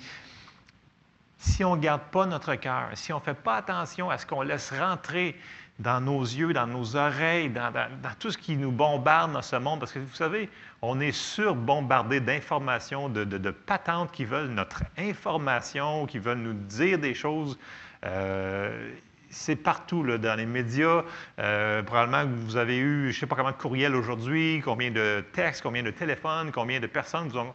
[1.39, 4.27] Si on ne garde pas notre cœur, si on ne fait pas attention à ce
[4.27, 5.35] qu'on laisse rentrer
[5.79, 7.71] dans nos yeux, dans nos oreilles, dans,
[8.19, 10.49] tout ce qui nous bombarde dans ce monde, parce que vous savez,
[10.83, 16.99] on est surbombardé d'informations, de, de, patentes qui veulent notre information, qui veulent nous dire
[16.99, 17.57] des choses.
[18.05, 18.91] Euh,
[19.31, 21.03] c'est partout dans les médias.
[21.39, 24.91] Euh, probablement que vous avez eu, je ne sais pas combien de courriels aujourd'hui, combien
[24.91, 27.53] de textes, combien de téléphones, combien de personnes vous ont...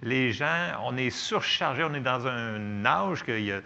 [0.00, 3.60] Les gens, on est surchargé, on est dans un âge qu'il y, a,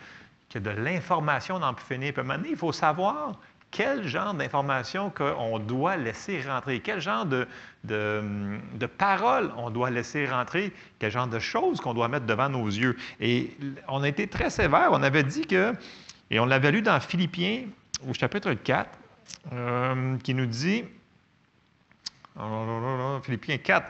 [0.55, 2.15] de l'information dans plus finir.
[2.15, 3.39] Puis il faut savoir
[3.71, 7.49] quel genre d'information qu'on doit laisser rentrer, quel genre de,
[7.85, 8.23] de,
[8.75, 12.67] de paroles on doit laisser rentrer, quel genre de choses qu'on doit mettre devant nos
[12.67, 12.97] yeux.
[13.19, 13.57] Et
[13.89, 14.91] on a été très sévère.
[14.93, 15.75] On avait dit que
[16.33, 17.65] et on l'avait lu dans Philippiens,
[18.09, 18.91] au chapitre 4,
[19.53, 20.83] euh, qui nous dit,
[23.23, 23.87] Philippiens 4,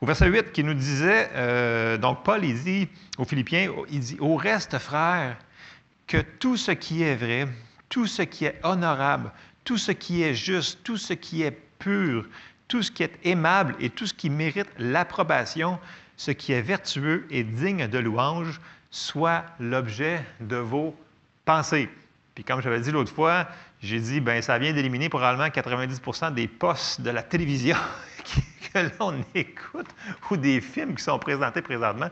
[0.00, 2.88] au verset 8, qui nous disait, euh, donc Paul, il dit
[3.18, 5.36] aux Philippiens, il dit, au reste, frères,
[6.06, 7.46] que tout ce qui est vrai,
[7.90, 9.30] tout ce qui est honorable,
[9.64, 12.24] tout ce qui est juste, tout ce qui est pur,
[12.68, 15.78] tout ce qui est aimable et tout ce qui mérite l'approbation,
[16.16, 20.96] ce qui est vertueux et digne de louange, soit l'objet de vos
[21.44, 21.88] pensez.
[22.34, 23.46] Puis comme j'avais dit l'autre fois,
[23.80, 27.76] j'ai dit, ben ça vient d'éliminer probablement 90% des postes de la télévision
[28.72, 29.88] que l'on écoute
[30.30, 32.08] ou des films qui sont présentés présentement.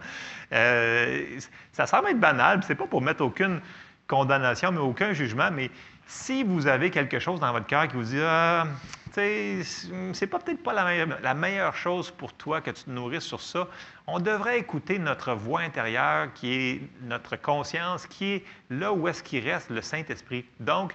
[0.53, 1.39] Euh,
[1.73, 3.61] ça semble être banal, c'est pas pour mettre aucune
[4.09, 5.71] condamnation, mais aucun jugement, mais
[6.11, 8.67] si vous avez quelque chose dans votre cœur qui vous dit ah,
[9.15, 13.69] c'est peut-être pas la meilleure, chose pour toi que tu te nourrisses sur ça,
[14.09, 19.23] on devrait écouter notre voix intérieure qui est notre conscience, qui est là où est-ce
[19.23, 20.45] qu'il reste le Saint-Esprit.
[20.59, 20.95] Donc,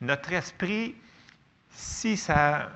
[0.00, 0.96] notre esprit,
[1.70, 2.70] si ça,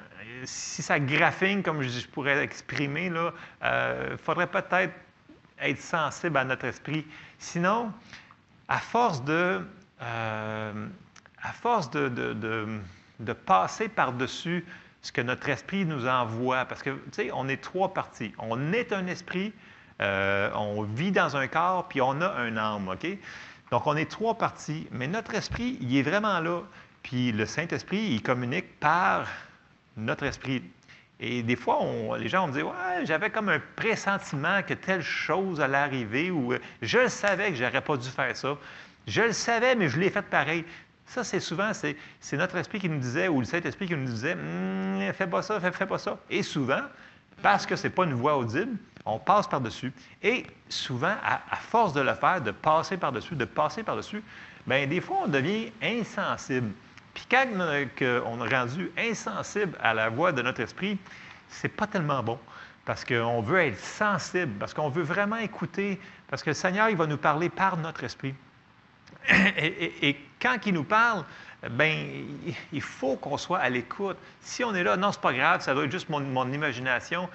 [0.44, 3.32] si ça graphine, comme je pourrais l'exprimer, il
[3.64, 4.94] euh, faudrait peut-être
[5.60, 7.04] être sensible à notre esprit.
[7.38, 7.92] Sinon,
[8.68, 9.66] à force de,
[10.00, 10.86] euh,
[11.42, 14.64] à force de, de, passer par-dessus
[15.02, 18.32] ce que notre esprit nous envoie, parce que, tu sais, on est trois parties.
[18.38, 19.52] On est un esprit,
[20.00, 23.06] euh, on vit dans un corps, puis on a un âme, OK?
[23.70, 26.60] Donc, on est trois parties, mais notre esprit, il est vraiment là.
[27.02, 29.26] Puis le Saint-Esprit, il communique par
[29.96, 30.62] notre esprit.
[31.18, 31.80] Et des fois,
[32.18, 36.30] les gens vont me dire Ouais, j'avais comme un pressentiment que telle chose allait arriver,
[36.30, 38.56] ou je le savais que je n'aurais pas dû faire ça.
[39.06, 40.64] Je le savais, mais je l'ai fait pareil.
[41.06, 41.96] Ça, c'est souvent, c'est,
[42.32, 45.60] notre esprit qui nous disait, ou le Saint-Esprit qui nous disait hum, Fais pas ça,
[45.60, 46.18] fais, pas ça.
[46.30, 46.82] Et souvent,
[47.42, 49.92] parce que ce n'est pas une voix audible, on passe par-dessus.
[50.22, 54.22] Et souvent, à, force de le faire, de passer par-dessus, de passer par-dessus,
[54.66, 56.72] bien, des fois, on devient insensible.
[57.14, 57.46] Puis quand
[58.26, 60.98] on est rendu insensible à la voix de notre esprit,
[61.48, 62.38] c'est pas tellement bon.
[62.84, 66.96] Parce qu'on veut être sensible, parce qu'on veut vraiment écouter, parce que le Seigneur, il
[66.96, 68.34] va nous parler par notre esprit.
[69.28, 71.24] Et, quand il nous parle,
[71.70, 72.26] ben,
[72.72, 74.16] il faut qu'on soit à l'écoute.
[74.40, 77.28] Si on est là, non, c'est pas grave, ça doit être juste mon, imagination.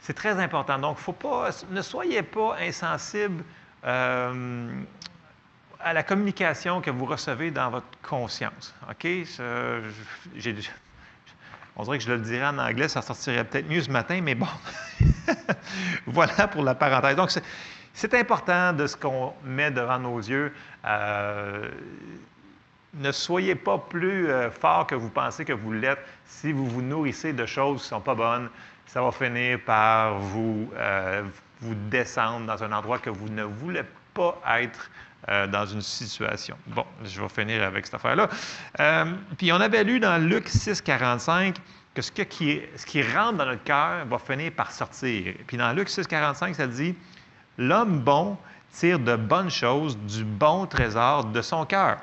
[0.00, 0.78] C'est très important.
[0.78, 3.44] Donc, faut pas, ne soyez pas insensible
[3.84, 4.82] euh,
[5.80, 8.74] à la communication que vous recevez dans votre conscience.
[8.90, 9.06] OK?
[11.76, 14.34] on dirait que je le dirais en anglais, ça sortirait peut-être mieux ce matin, mais
[14.34, 14.46] bon.
[16.06, 17.16] voilà pour la parenthèse.
[17.16, 17.42] Donc, c'est
[18.14, 20.52] important de ce qu'on met devant nos yeux.
[20.84, 21.68] Euh,
[22.94, 26.04] ne soyez pas plus euh, fort que vous pensez que vous l'êtes.
[26.26, 28.48] Si vous vous nourrissez de choses qui ne sont pas bonnes,
[28.86, 31.22] ça va finir par vous, euh,
[31.60, 33.82] vous descendre dans un endroit que vous ne voulez
[34.12, 34.90] pas être
[35.48, 36.54] dans une situation.
[36.66, 38.28] Bon, je vais finir avec cette affaire-là.
[39.38, 41.56] Puis on avait lu dans Luc 6, 45
[41.94, 45.34] que ce qui, ce qui rentre dans notre cœur va finir par sortir.
[45.46, 46.94] Puis dans Luc 6, 45, ça dit
[47.58, 48.36] L'homme bon
[48.72, 51.98] tire de bonnes choses du bon trésor de son cœur.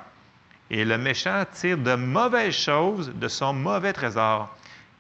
[0.70, 4.56] Et le méchant tire de mauvaises choses de son mauvais trésor.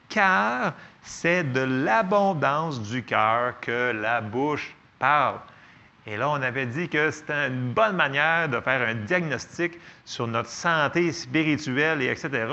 [0.09, 5.39] Car c'est de l'abondance du cœur que la bouche parle.
[6.07, 9.73] Et là, on avait dit que c'était une bonne manière de faire un diagnostic
[10.03, 12.47] sur notre santé spirituelle et etc.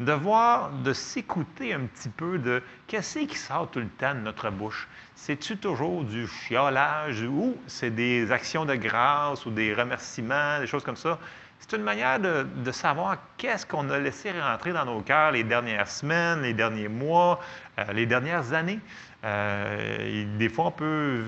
[0.00, 4.20] De voir, de s'écouter un petit peu de qu'est-ce qui sort tout le temps de
[4.20, 4.88] notre bouche.
[5.16, 10.84] C'est-tu toujours du chiolage ou c'est des actions de grâce ou des remerciements, des choses
[10.84, 11.18] comme ça?
[11.60, 15.88] C'est une manière de, savoir qu'est-ce qu'on a laissé rentrer dans nos cœurs les dernières
[15.88, 17.40] semaines, les derniers mois,
[17.78, 18.80] euh, les dernières années.
[19.24, 21.24] Euh, des fois, on peut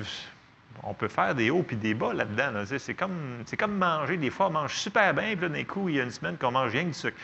[0.83, 2.65] on peut faire des hauts puis des bas là-dedans.
[2.79, 4.17] C'est comme, comme manger.
[4.17, 6.51] Des fois, on mange super bien, puis d'un coup, il y a une semaine qu'on
[6.51, 7.17] mange rien que du sucre.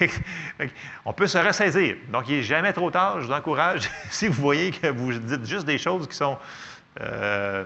[1.04, 1.96] on peut se ressaisir.
[2.08, 3.20] Donc, il n'est jamais trop tard.
[3.20, 6.38] Je vous encourage, si vous voyez que vous dites juste des choses qui sont
[7.00, 7.64] euh,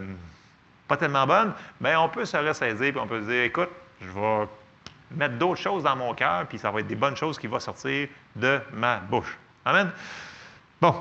[0.88, 4.48] pas tellement bonnes, bien, on peut se ressaisir, puis on peut dire, écoute, je vais
[5.12, 7.60] mettre d'autres choses dans mon cœur, puis ça va être des bonnes choses qui vont
[7.60, 9.38] sortir de ma bouche.
[9.64, 9.90] Amen.
[10.80, 10.94] Bon.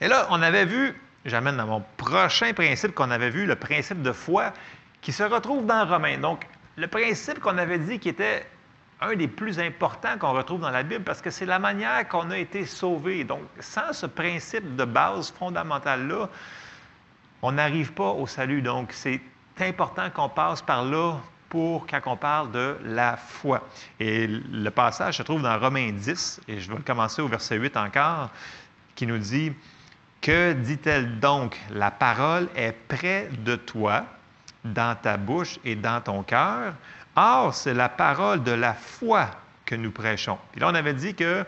[0.00, 0.94] Et là, on avait vu
[1.24, 4.52] j'amène dans mon prochain principe qu'on avait vu, le principe de foi,
[5.00, 6.18] qui se retrouve dans Romains.
[6.18, 6.46] Donc,
[6.76, 8.46] le principe qu'on avait dit qui était
[9.00, 12.30] un des plus importants qu'on retrouve dans la Bible parce que c'est la manière qu'on
[12.30, 13.24] a été sauvé.
[13.24, 16.28] Donc, sans ce principe de base fondamental-là,
[17.42, 18.62] on n'arrive pas au salut.
[18.62, 19.20] Donc, c'est
[19.60, 21.16] important qu'on passe par là
[21.48, 23.66] pour quand on parle de la foi.
[24.00, 27.76] Et le passage se trouve dans Romains 10, et je vais commencer au verset 8
[27.76, 28.30] encore,
[28.94, 29.52] qui nous dit
[30.20, 31.58] que dit-elle donc?
[31.70, 34.04] La parole est près de toi,
[34.64, 36.74] dans ta bouche et dans ton cœur.
[37.16, 39.30] Or, c'est la parole de la foi
[39.64, 40.38] que nous prêchons.
[40.52, 41.44] Puis là, on avait dit que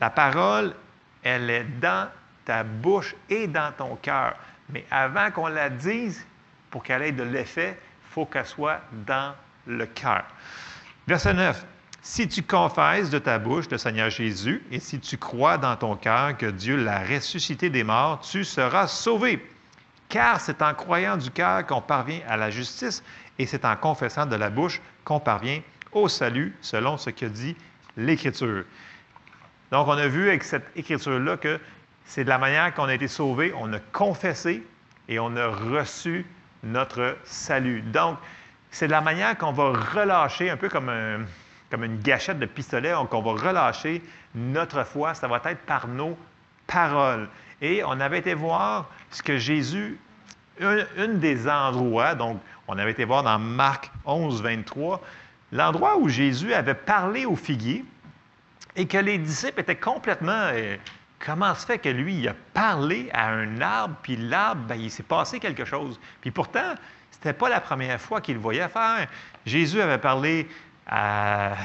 [0.00, 0.74] la parole,
[1.22, 2.08] elle est dans
[2.44, 4.34] ta bouche et dans ton cœur.
[4.70, 6.24] Mais avant qu'on la dise,
[6.70, 9.34] pour qu'elle ait de l'effet, il faut qu'elle soit dans
[9.66, 10.24] le cœur.
[11.06, 11.64] Verset 9.
[12.02, 15.96] Si tu confesses de ta bouche le Seigneur Jésus et si tu crois dans ton
[15.96, 19.46] cœur que Dieu l'a ressuscité des morts, tu seras sauvé.
[20.08, 23.02] Car c'est en croyant du cœur qu'on parvient à la justice
[23.38, 25.60] et c'est en confessant de la bouche qu'on parvient
[25.92, 27.54] au salut, selon ce que dit
[27.96, 28.64] l'Écriture.
[29.70, 31.60] Donc, on a vu avec cette Écriture-là que
[32.04, 34.66] C'est de la manière qu'on a été sauvé, on a confessé
[35.08, 36.26] et on a reçu
[36.64, 37.82] notre salut.
[37.82, 38.18] Donc,
[38.70, 40.90] c'est de la manière qu'on va relâcher, un peu comme,
[41.70, 44.02] comme une gâchette de pistolet, qu'on va relâcher
[44.34, 45.14] notre foi.
[45.14, 46.16] Ça va être par nos
[46.66, 47.28] paroles.
[47.62, 49.98] Et on avait été voir ce que Jésus,
[50.60, 55.00] un, des endroits, donc on avait été voir dans Marc 11, 23,
[55.52, 57.84] l'endroit où Jésus avait parlé au figuier
[58.76, 60.50] et que les disciples étaient complètement...
[60.52, 60.76] Euh,
[61.24, 64.90] comment se fait que lui, il a parlé à un arbre, puis l'arbre, ben, il
[64.90, 66.00] s'est passé quelque chose.
[66.20, 66.74] Puis pourtant,
[67.10, 69.06] ce n'était pas la première fois qu'il voyait faire.
[69.44, 70.48] Jésus avait parlé
[70.90, 71.56] à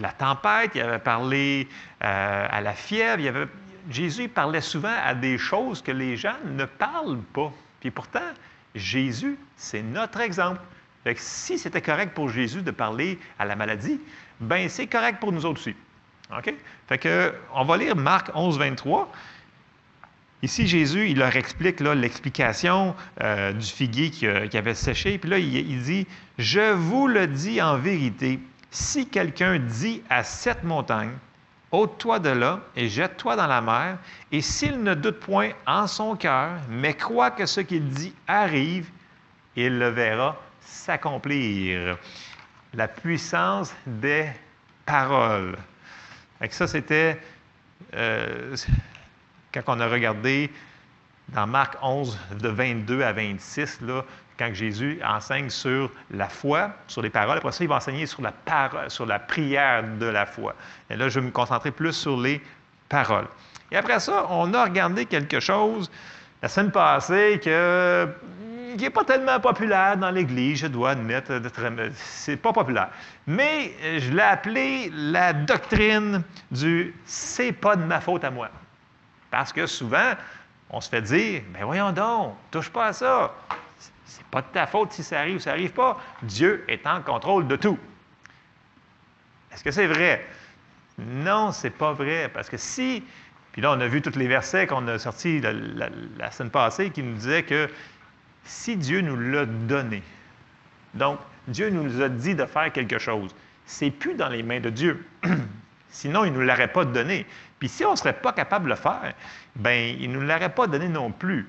[0.00, 1.68] la tempête, il avait parlé
[2.02, 3.48] euh, à la fièvre,
[3.90, 7.52] Jésus parlait souvent à des choses que les gens ne parlent pas.
[7.80, 8.32] Puis pourtant,
[8.74, 10.60] Jésus, c'est notre exemple.
[11.16, 14.00] Si c'était correct pour Jésus de parler à la maladie,
[14.40, 15.76] ben c'est correct pour nous autres aussi.
[16.34, 16.54] OK?
[16.88, 19.12] Fait que, on va lire Marc 11, 23.
[20.42, 25.18] Ici, Jésus, il leur explique l'explication euh, du figuier qui, avait séché.
[25.18, 26.06] Puis là, il, dit,
[26.38, 28.40] Je vous le dis en vérité,
[28.74, 31.16] si quelqu'un dit à cette montagne,
[31.70, 33.98] ôte-toi de là et jette-toi dans la mer,
[34.32, 38.88] et s'il ne doute point en son cœur, mais croit que ce qu'il dit arrive,
[39.54, 41.96] il le verra s'accomplir.
[42.74, 44.28] La puissance des
[44.84, 45.56] paroles.
[46.50, 47.20] Ça, c'était
[47.94, 48.56] euh,
[49.52, 50.50] quand on a regardé
[51.28, 54.04] dans Marc 11, de 22 à 26, là,
[54.38, 57.38] quand Jésus enseigne sur la foi, sur les paroles.
[57.38, 58.32] Après ça, il va enseigner sur la,
[58.88, 60.54] sur la prière de la foi.
[60.90, 62.40] Et là, je vais me concentrer plus sur les
[62.88, 63.26] paroles.
[63.70, 65.90] Et après ça, on a regardé quelque chose
[66.44, 71.40] la semaine passée qui n'est pas tellement populaire dans l'Église, je dois admettre.
[71.94, 72.90] C'est pas populaire.
[73.26, 78.50] Mais je l'ai appelé la doctrine du c'est pas de ma faute à moi.
[79.30, 80.12] Parce que souvent,
[80.68, 83.32] on se fait dire, ben voyons donc, touche pas à ça.
[84.04, 86.00] C'est pas de ta faute si ça arrive ou ça n'arrive pas.
[86.22, 87.78] Dieu est en contrôle de tout.
[89.52, 90.26] Est-ce que c'est vrai?
[90.98, 92.30] Non, c'est pas vrai.
[92.32, 93.02] Parce que si,
[93.52, 97.02] puis là, on a vu tous les versets qu'on a sortis la, semaine passée qui
[97.02, 97.68] nous disaient que
[98.44, 100.02] si Dieu nous l'a donné,
[100.92, 103.34] donc Dieu nous a dit de faire quelque chose,
[103.64, 105.06] c'est plus dans les mains de Dieu.
[105.88, 107.26] Sinon, il ne nous l'aurait pas donné.
[107.58, 109.14] Puis si on ne serait pas capable de le faire,
[109.54, 111.48] bien, il ne nous l'aurait pas donné non plus.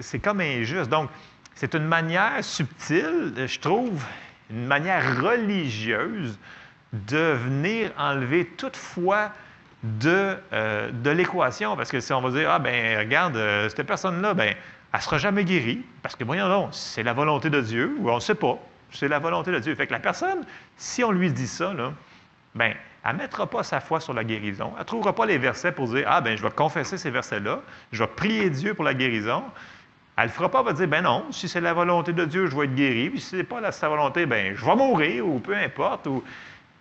[0.00, 0.90] C'est comme injuste.
[0.90, 1.10] Donc,
[1.54, 4.02] c'est une manière subtile, je trouve,
[4.50, 6.38] une manière religieuse
[6.92, 9.30] de venir enlever toute foi
[9.82, 11.76] de, euh, de l'équation.
[11.76, 14.54] Parce que si on va dire, ah ben regarde, euh, cette personne-là, ben,
[14.92, 18.10] elle ne sera jamais guérie, parce que voyons donc, c'est la volonté de Dieu, ou
[18.10, 18.58] on ne sait pas,
[18.92, 19.74] c'est la volonté de Dieu.
[19.74, 20.44] Fait que la personne,
[20.76, 21.92] si on lui dit ça, là,
[22.54, 22.74] ben,
[23.04, 24.72] elle ne mettra pas sa foi sur la guérison.
[24.74, 27.60] Elle ne trouvera pas les versets pour dire, ah ben je vais confesser ces versets-là,
[27.92, 29.44] je vais prier Dieu pour la guérison.
[30.16, 32.46] Elle ne fera pas, elle va dire, ben non, si c'est la volonté de Dieu,
[32.46, 35.26] je vais être guéri, puis si ce n'est pas sa volonté, ben je vais mourir,
[35.26, 36.08] ou peu importe.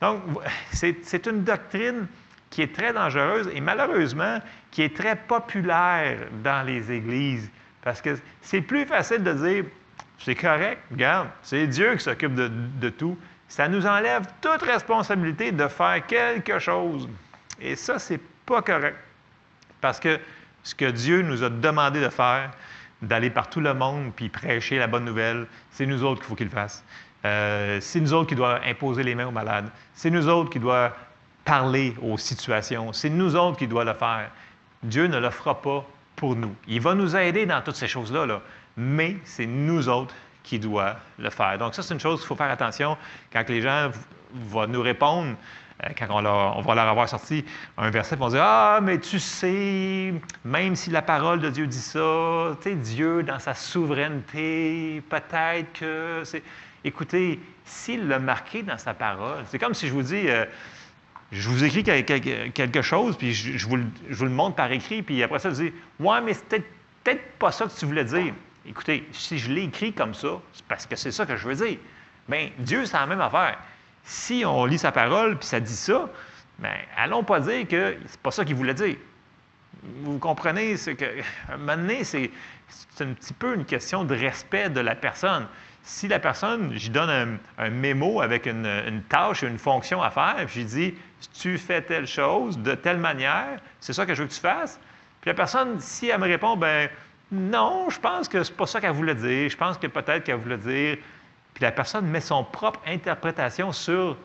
[0.02, 0.22] Donc,
[0.72, 2.08] c'est une doctrine
[2.50, 7.50] qui est très dangereuse et malheureusement qui est très populaire dans les églises.
[7.82, 9.66] Parce que c'est plus facile de dire,
[10.20, 13.18] c'est correct, regarde, c'est Dieu qui s'occupe de, de tout.
[13.48, 17.10] Ça nous enlève toute responsabilité de faire quelque chose.
[17.60, 18.98] Et ça, c'est pas correct.
[19.82, 20.20] Parce que
[20.64, 22.52] ce que Dieu nous a demandé de faire,
[23.04, 26.36] d'aller par tout le monde puis prêcher la bonne nouvelle, c'est nous autres qu'il faut
[26.36, 26.84] qu'il fasse.
[27.26, 29.70] Euh, c'est nous autres qui doivent imposer les mains aux malades.
[29.93, 30.93] C'est nous autres qui doivent
[31.45, 32.91] parler aux situations.
[32.93, 34.32] C'est nous autres qui doivent le faire.
[34.82, 35.86] Dieu ne le fera pas
[36.16, 36.56] pour nous.
[36.68, 38.41] Il va nous aider dans toutes ces choses-là, là,
[38.78, 41.58] mais c'est nous autres qui doivent le faire.
[41.58, 42.97] Donc ça, c'est une chose qu'il faut faire attention
[43.32, 43.91] quand les gens
[44.34, 45.36] vont nous répondre
[45.84, 47.43] euh, quand on, va leur avoir sorti
[47.78, 50.13] un verset, ils vont dire Ah, mais tu sais,
[50.45, 55.74] même si la parole de Dieu dit ça, tu sais, Dieu, dans sa souveraineté, peut-être
[55.74, 56.43] que c'est.
[56.86, 60.45] Écoutez, s'il l'a marqué dans sa parole, c'est comme si je vous dis euh,
[61.32, 65.49] Je vous écris quelque chose, puis je, vous, le montre par écrit, puis après ça,
[65.49, 66.63] je dis Ouais, mais c'est
[67.03, 68.34] peut-être pas ça que tu voulais dire.
[68.65, 71.55] Écoutez, si je l'ai écrit comme ça, c'est parce que c'est ça que je veux
[71.55, 71.78] dire.
[72.30, 73.57] Bien, Dieu, c'est la même affaire
[74.04, 76.10] si on lit sa parole puis ça dit ça,
[76.60, 78.97] bien, allons pas dire que c'est pas ça qu'il voulait dire.
[80.01, 81.06] Vous comprenez, c'est que
[81.51, 82.32] un moment donné, c'est,
[82.99, 85.47] un petit peu une question de respect de la personne.
[85.86, 90.45] Si la personne, je donne un, mémo avec une, une, tâche, une fonction à faire,
[90.47, 90.93] puis je dis
[91.34, 94.80] tu fais telle chose de telle manière, c'est ça que je veux que tu fasses.
[95.22, 96.89] Puis la personne, si elle me répond, ben
[97.32, 99.49] non, je pense que c'est pas ça qu'elle voulait dire.
[99.49, 100.97] Je pense que peut-être qu'elle voulait dire
[101.54, 104.18] puis la personne met son propre interprétation sur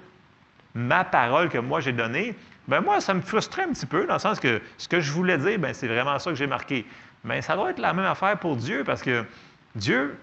[0.75, 2.35] ma parole que moi j'ai donnée,
[2.69, 5.11] Ben moi, ça me frustrait un petit peu, dans le sens que ce que je
[5.11, 6.85] voulais dire, ben, c'est vraiment ça que j'ai marqué.
[7.25, 9.25] Mais ça doit être la même affaire pour Dieu, parce que
[9.75, 10.19] Dieu,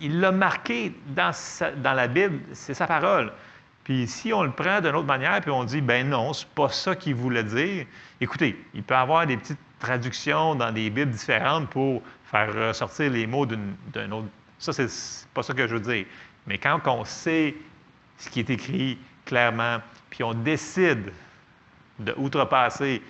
[0.00, 1.32] il l'a marqué dans,
[1.76, 3.30] dans la Bible, c'est sa parole.
[3.84, 6.70] Puis si on le prend d'une autre manière, puis on dit, ben non, c'est pas
[6.70, 7.84] ça qu'il voulait dire.
[8.20, 13.10] Écoutez, il peut y avoir des petites traductions dans des Bibles différentes pour faire ressortir
[13.10, 14.28] les mots d'un autre.
[14.58, 14.88] Ça, c'est
[15.34, 16.06] pas ça que je veux dire.
[16.46, 17.54] Mais quand on sait
[18.18, 19.78] ce qui est écrit clairement,
[20.10, 21.12] puis on décide
[21.98, 23.02] de outrepasser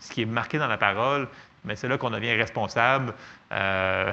[0.00, 1.28] ce qui est marqué dans la parole,
[1.64, 3.14] mais c'est là qu'on devient responsable
[3.52, 4.12] euh,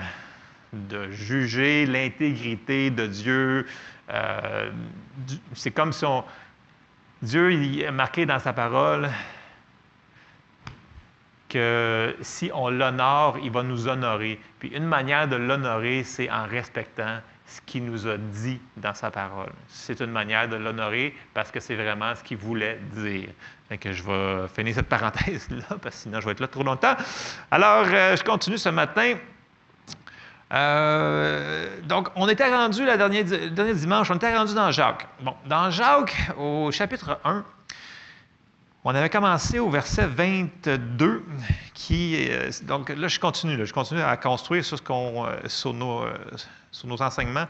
[0.72, 3.68] de juger l'intégrité de Dieu.
[4.12, 4.72] Euh,
[5.54, 6.24] c'est comme si on,
[7.22, 9.10] Dieu il est marqué dans sa parole
[11.50, 14.40] que si on l'honore, il va nous honorer.
[14.60, 19.10] Puis une manière de l'honorer, c'est en respectant ce qu'il nous a dit dans sa
[19.10, 19.52] parole.
[19.68, 23.30] C'est une manière de l'honorer parce que c'est vraiment ce qu'il voulait dire.
[23.80, 26.96] que je vais finir cette parenthèse-là, parce que sinon je vais être là trop longtemps.
[27.50, 29.16] Alors, euh, je continue ce matin.
[30.52, 35.08] Euh, donc, on était rendu, le dernier, dernier dimanche, on était rendu dans Jacques.
[35.22, 37.44] Bon, dans Jacques, au chapitre 1,
[38.84, 41.24] on avait commencé au verset 22,
[41.74, 46.06] qui, euh, donc là, je continue, je continue à construire sur, ce qu'on, sur nos,
[46.72, 47.48] sur nos enseignements.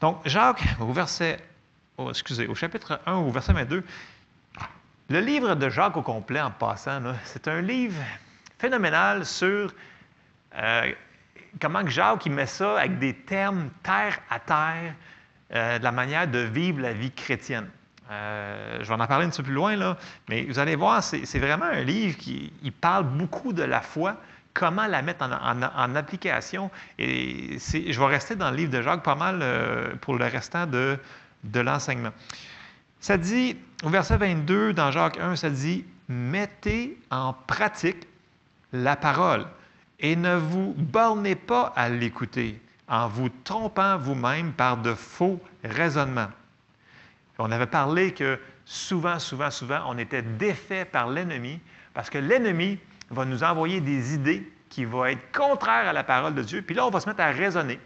[0.00, 1.38] Donc, Jacques, au verset,
[1.96, 3.84] oh, excusez, au chapitre 1, au verset 22,
[5.10, 8.00] le livre de Jacques au complet, en passant, c'est un livre
[8.58, 9.72] phénoménal sur
[10.56, 10.92] euh,
[11.60, 14.94] comment Jacques il met ça avec des termes terre à terre,
[15.52, 17.68] euh, de la manière de vivre la vie chrétienne.
[18.10, 19.96] Euh, je vais en parler un petit peu plus loin, là,
[20.28, 24.16] mais vous allez voir, c'est vraiment un livre qui parle beaucoup de la foi,
[24.54, 26.70] comment la mettre en, application.
[26.98, 30.66] Et je vais rester dans le livre de Jacques pas mal euh, pour le restant
[30.66, 30.98] de,
[31.44, 32.12] de l'enseignement.
[33.00, 38.06] Ça dit, au verset 22 dans Jacques 1, ça dit, mettez en pratique
[38.72, 39.46] la parole
[39.98, 46.28] et ne vous bornez pas à l'écouter en vous trompant vous-même par de faux raisonnements.
[47.38, 51.58] On avait parlé que souvent, souvent, souvent, on était défait par l'ennemi
[51.94, 52.78] parce que l'ennemi
[53.10, 56.62] va nous envoyer des idées qui vont être contraires à la parole de Dieu.
[56.62, 57.80] Puis là, on va se mettre à raisonner.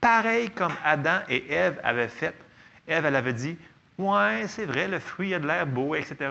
[0.00, 2.34] Pareil comme Adam et Ève avaient fait.
[2.86, 3.56] Ève, elle avait dit
[3.98, 6.30] Ouais, c'est vrai, le fruit a de l'air beau, etc.,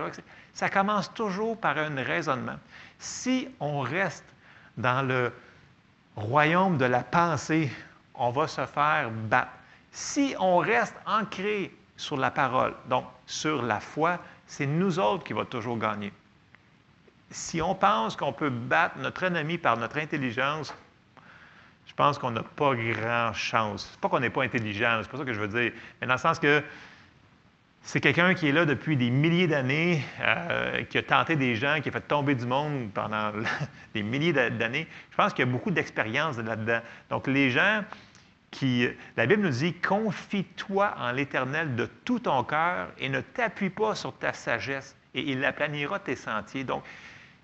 [0.54, 2.58] Ça commence toujours par un raisonnement.
[3.00, 4.26] Si on reste
[4.78, 5.32] dans le
[6.16, 7.72] royaume de la pensée,
[8.14, 9.52] on va se faire battre.
[9.92, 15.34] Si on reste ancré sur la parole, donc sur la foi, c'est nous autres qui
[15.34, 16.12] va toujours gagner
[17.32, 20.74] si on pense qu'on peut battre notre ennemi par notre intelligence,
[21.88, 23.90] je pense qu'on n'a pas grand chance.
[23.92, 25.72] C'est pas qu'on n'est pas intelligent, c'est pas ça que je veux dire,
[26.02, 26.64] mais dans le sens que
[27.86, 31.80] c'est quelqu'un qui est là depuis des milliers d'années, euh, qui a tenté des gens,
[31.82, 33.32] qui a fait tomber du monde pendant
[33.94, 34.88] des milliers d'années.
[35.12, 36.80] Je pense qu'il y a beaucoup d'expérience là-dedans.
[37.12, 37.84] Donc, les gens
[38.50, 38.90] qui.
[39.18, 43.94] La Bible nous dit Confie-toi en l'Éternel de tout ton cœur et ne t'appuie pas
[43.94, 46.64] sur ta sagesse, et il aplanira tes sentiers.
[46.64, 46.84] Donc,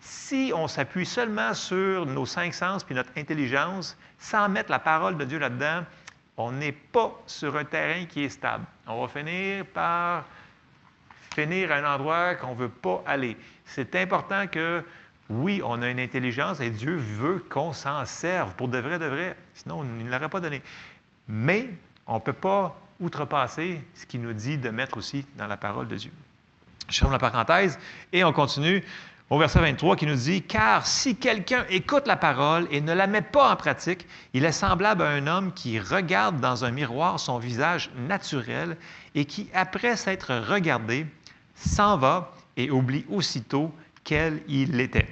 [0.01, 5.17] si on s'appuie seulement sur nos cinq sens puis notre intelligence, sans mettre la parole
[5.17, 5.85] de Dieu là-dedans,
[6.37, 8.65] on n'est pas sur un terrain qui est stable.
[8.87, 10.25] On va finir par
[11.35, 13.37] finir à un endroit qu'on ne veut pas aller.
[13.65, 14.83] C'est important que,
[15.29, 19.05] oui, on a une intelligence et Dieu veut qu'on s'en serve pour de vrai, de
[19.05, 19.37] vrai.
[19.53, 20.61] Sinon, il ne l'aurait pas donné.
[21.27, 21.69] Mais
[22.07, 25.87] on ne peut pas outrepasser ce qu'il nous dit de mettre aussi dans la parole
[25.87, 26.11] de Dieu.
[26.89, 27.79] Je ferme la parenthèse
[28.11, 28.83] et on continue
[29.31, 33.07] au verset 23 qui nous dit, Car si quelqu'un écoute la parole et ne la
[33.07, 37.17] met pas en pratique, il est semblable à un homme qui regarde dans un miroir
[37.17, 38.75] son visage naturel
[39.15, 41.05] et qui, après s'être regardé,
[41.55, 43.73] s'en va et oublie aussitôt
[44.03, 45.07] quel il était.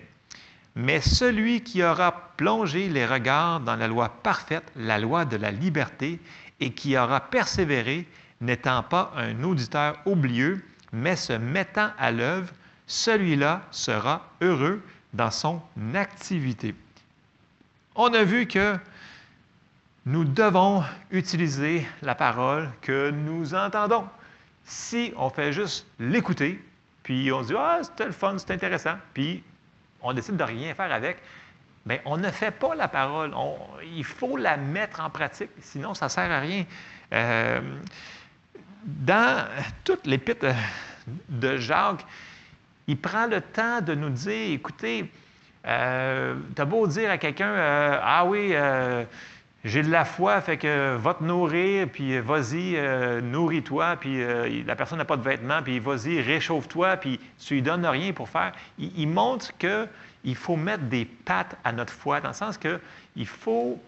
[0.76, 5.52] Mais celui qui aura plongé les regards dans la loi parfaite, la loi de la
[5.52, 6.20] liberté,
[6.60, 8.06] et qui aura persévéré,
[8.42, 10.62] n'étant pas un auditeur oublieux,
[10.92, 12.52] mais se mettant à l'œuvre,
[12.90, 14.84] celui-là sera heureux
[15.14, 15.62] dans son
[15.94, 16.74] activité.
[17.96, 18.78] On a vu que
[20.08, 24.08] nous devons utiliser la parole que nous entendons.
[24.64, 26.60] Si on fait juste l'écouter,
[27.04, 29.44] puis on se dit Ah, c'était le fun, c'est intéressant, puis
[30.02, 31.18] on décide de rien faire avec,
[31.86, 33.36] bien, on ne fait pas la parole.
[33.84, 36.66] il faut la mettre en pratique, sinon ça ne sert à rien.
[37.14, 37.62] Euh,
[38.84, 39.48] dans
[39.84, 40.48] toute l'épître
[41.28, 42.06] de Jacques,
[42.90, 45.12] il prend le temps de nous dire, écoutez,
[45.68, 49.04] euh, tu as beau dire à quelqu'un, euh, ah oui, euh,
[49.64, 54.24] j'ai de la foi, fait que va te nourrir, puis vas-y, euh, nourris-toi, puis
[54.66, 58.28] la personne n'a pas de vêtements, puis vas-y, réchauffe-toi, puis tu lui donnes rien pour
[58.28, 58.54] faire.
[58.80, 62.80] Il, montre qu'il faut mettre des pattes à notre foi, dans le sens que
[63.16, 63.80] il faut.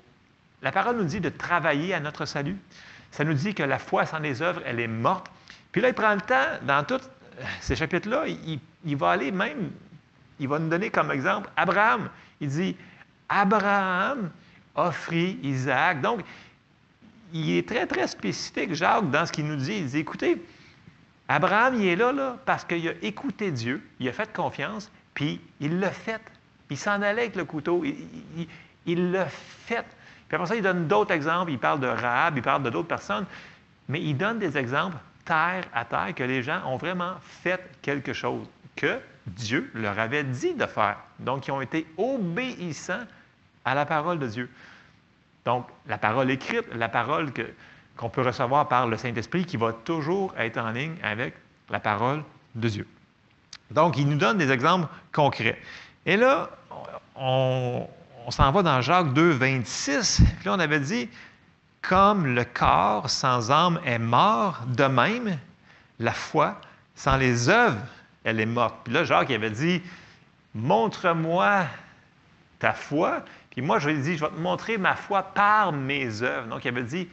[0.61, 2.57] La parole nous dit de travailler à notre salut.
[3.09, 5.25] Ça nous dit que la foi sans les œuvres, elle est morte.
[5.71, 7.01] Puis là, il prend le temps, dans tous
[7.61, 9.71] ces chapitres-là, il, il va aller même,
[10.39, 12.09] il va nous donner comme exemple Abraham.
[12.39, 12.75] Il dit
[13.29, 14.31] Abraham
[14.75, 16.01] offrit Isaac.
[16.01, 16.21] Donc,
[17.33, 19.77] il est très, très spécifique, Jacques, dans ce qu'il nous dit.
[19.77, 20.41] Il dit, écoutez,
[21.27, 25.39] Abraham, il est là, là parce qu'il a écouté Dieu, il a fait confiance, puis
[25.59, 26.21] il l'a fait.
[26.69, 27.83] Il s'en allait avec le couteau,
[28.85, 29.85] il l'a fait.
[30.27, 31.51] Puis après ça, il donne d'autres exemples.
[31.51, 33.25] Il parle de Rahab, il parle de d'autres personnes,
[33.87, 38.13] mais il donne des exemples terre à terre que les gens ont vraiment fait quelque
[38.13, 38.47] chose
[38.81, 40.97] que Dieu leur avait dit de faire.
[41.19, 43.05] Donc, ils ont été obéissants
[43.63, 44.49] à la parole de Dieu.
[45.45, 47.31] Donc, la parole écrite, la parole
[47.95, 51.35] qu'on peut recevoir par le Saint-Esprit qui va toujours être en ligne avec
[51.69, 52.23] la parole
[52.55, 52.87] de Dieu.
[53.69, 55.61] Donc, il nous donne des exemples concrets.
[56.07, 56.49] Et là,
[57.15, 57.87] on,
[58.29, 60.21] s'en va dans Jacques 2, 26.
[60.39, 61.07] Puis là, on avait dit,
[61.83, 65.37] comme le corps sans âme est mort, de même,
[65.99, 66.59] la foi
[66.95, 67.77] sans les œuvres,
[68.23, 68.75] elle est morte.
[68.83, 69.81] Puis là, Jacques avait dit,
[70.53, 71.65] montre-moi
[72.59, 75.71] ta foi, puis moi, je lui ai dit, je vais te montrer ma foi par
[75.73, 76.47] mes œuvres.
[76.47, 77.09] Donc, il avait dit,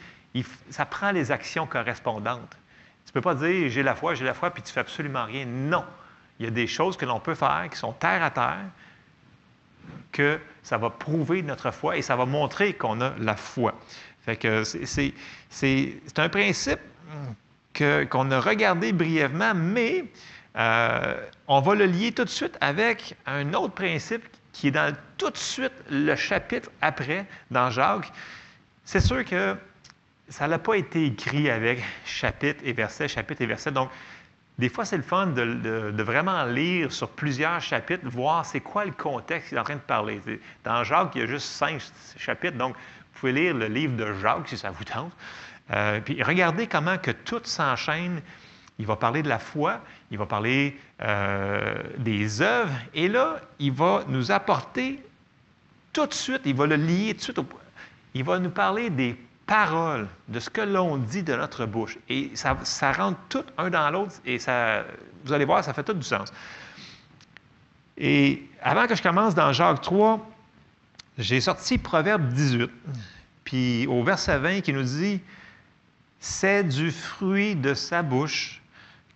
[0.71, 2.57] ça prend les actions correspondantes.
[3.05, 5.25] Tu ne peux pas dire, j'ai la foi, j'ai la foi, puis tu fais absolument
[5.25, 5.47] rien.
[5.47, 5.85] Non.
[6.39, 8.67] Il y a des choses que l'on peut faire qui sont terre à terre,
[10.13, 13.75] que ça va prouver notre foi et ça va montrer qu'on a la foi.
[14.25, 16.81] Fait que c'est un principe
[17.75, 20.05] qu'on a regardé brièvement, mais
[20.57, 24.95] euh, on va le lier tout de suite avec un autre principe qui est dans
[25.17, 28.11] tout de suite le chapitre après, dans Jacques,
[28.85, 29.57] c'est sûr que
[30.29, 33.71] ça n'a pas été écrit avec chapitre et verset, chapitre et verset.
[33.71, 33.91] Donc,
[34.59, 38.91] des fois, c'est le fun de, vraiment lire sur plusieurs chapitres, voir c'est quoi le
[38.91, 40.21] contexte qu'il est en train de parler.
[40.65, 41.81] Dans Jacques, il y a juste cinq
[42.17, 45.13] chapitres, donc vous pouvez lire le livre de Jacques si ça vous tente.
[45.73, 48.21] Euh, puis regardez comment que tout s'enchaîne
[48.79, 53.73] il va parler de la foi, il va parler euh, des œuvres, et là, il
[53.73, 55.03] va nous apporter
[55.93, 57.41] tout de suite, il va le lier tout de suite,
[58.15, 59.17] il va nous parler des
[59.47, 61.99] paroles, de ce que l'on dit de notre bouche.
[62.09, 64.85] Et ça, ça rentre tout un dans l'autre, et ça,
[65.25, 66.33] vous allez voir, ça fait tout du sens.
[67.97, 70.25] Et avant que je commence dans Jacques 3,
[71.19, 72.71] j'ai sorti Proverbe 18,
[73.43, 75.21] puis au verset 20 qui nous dit,
[76.21, 78.58] c'est du fruit de sa bouche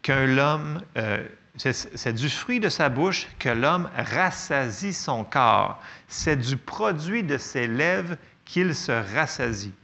[0.03, 1.27] qu'un l'homme, euh,
[1.57, 5.81] c'est du fruit de sa bouche que l'homme rassasie son corps.
[6.09, 9.75] C'est du produit de ses lèvres qu'il se rassasie.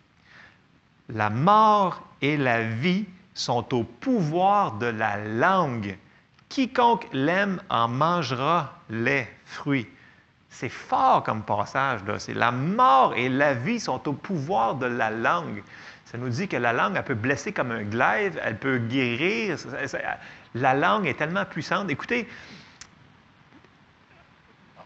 [1.09, 5.97] La mort et la vie sont au pouvoir de la langue.
[6.49, 9.87] Quiconque l'aime en mangera les fruits.
[10.51, 12.01] C'est fort comme passage.
[12.07, 12.19] Là.
[12.19, 15.63] C'est la mort et la vie sont au pouvoir de la langue.
[16.07, 19.59] Ça nous dit que la langue, elle peut blesser comme un glaive, elle peut guérir.
[20.55, 21.91] La langue est tellement puissante.
[21.91, 22.27] Écoutez,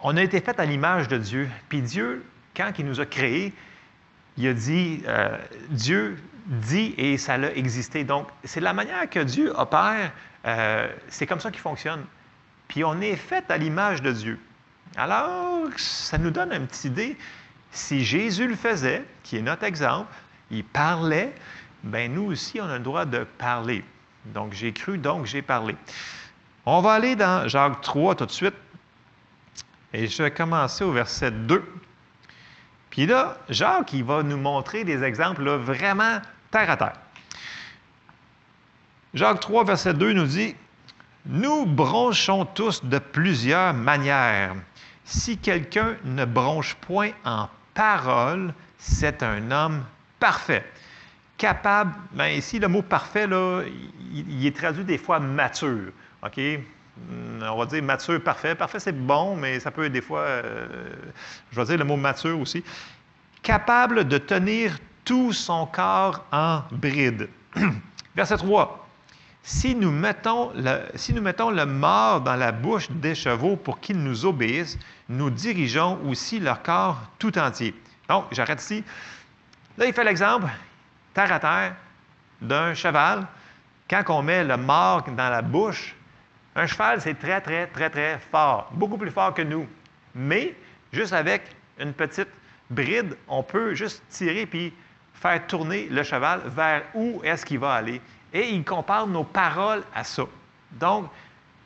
[0.03, 1.49] on a été fait à l'image de Dieu.
[1.69, 2.25] Puis Dieu,
[2.57, 3.55] quand il nous a créés,
[4.37, 5.39] il a dit, euh,
[5.71, 8.03] Dieu dit et ça a existé.
[8.03, 10.13] Donc, c'est la manière que Dieu opère,
[10.47, 12.05] euh, c'est comme ça qu'il fonctionne.
[12.67, 14.41] Puis on est fait à l'image de Dieu.
[14.97, 17.17] Alors, ça nous donne une petite idée.
[17.71, 20.13] Si Jésus le faisait, qui est notre exemple,
[20.51, 21.35] il parlait,
[21.83, 23.85] ben nous aussi, on a le droit de parler.
[24.27, 25.75] Donc, j'ai cru, donc j'ai parlé.
[26.67, 28.55] On va aller dans Jacques 3 tout de suite.
[29.93, 31.65] Et je vais commencer au verset 2.
[32.91, 36.21] Puis là, Jacques, il va nous montrer des exemples vraiment
[36.51, 36.93] terre à terre.
[39.15, 40.55] Jacques 3, verset 2 nous dit
[41.27, 44.55] Nous bronchons tous de plusieurs manières.
[45.05, 49.85] Si quelqu'un ne bronche point en parole, c'est un homme
[50.19, 50.65] parfait.
[51.37, 53.63] Capable, bien ici, le mot parfait, là,
[54.13, 55.91] il, est traduit des fois mature.
[56.25, 56.39] OK?
[56.39, 58.55] Hmm, on va dire mature, parfait.
[58.55, 60.67] Parfait, c'est bon, mais ça peut être des fois, euh,
[61.51, 62.63] je vais dire le mot mature aussi.
[63.43, 67.29] Capable de tenir tout son corps en bride.
[68.15, 68.82] Verset 3.
[69.45, 74.79] Si nous, mettons le, mort dans la bouche des chevaux pour qu'ils nous obéissent,
[75.09, 77.75] nous dirigeons aussi leur corps tout entier.
[78.09, 78.85] Donc, j'arrête ici.
[79.77, 80.47] Là, il fait l'exemple,
[81.13, 81.75] terre à terre,
[82.41, 83.27] d'un cheval.
[83.91, 85.97] Quand on met le mort dans la bouche,
[86.55, 89.67] un cheval, c'est très, très, très, très fort, beaucoup plus fort que nous.
[90.15, 90.55] Mais
[90.93, 91.43] juste avec
[91.81, 92.29] une petite
[92.71, 94.73] bride, on peut juste tirer puis
[95.15, 98.01] faire tourner le cheval vers où est-ce qu'il va aller.
[98.33, 100.25] Et il compare nos paroles à ça.
[100.73, 101.11] Donc,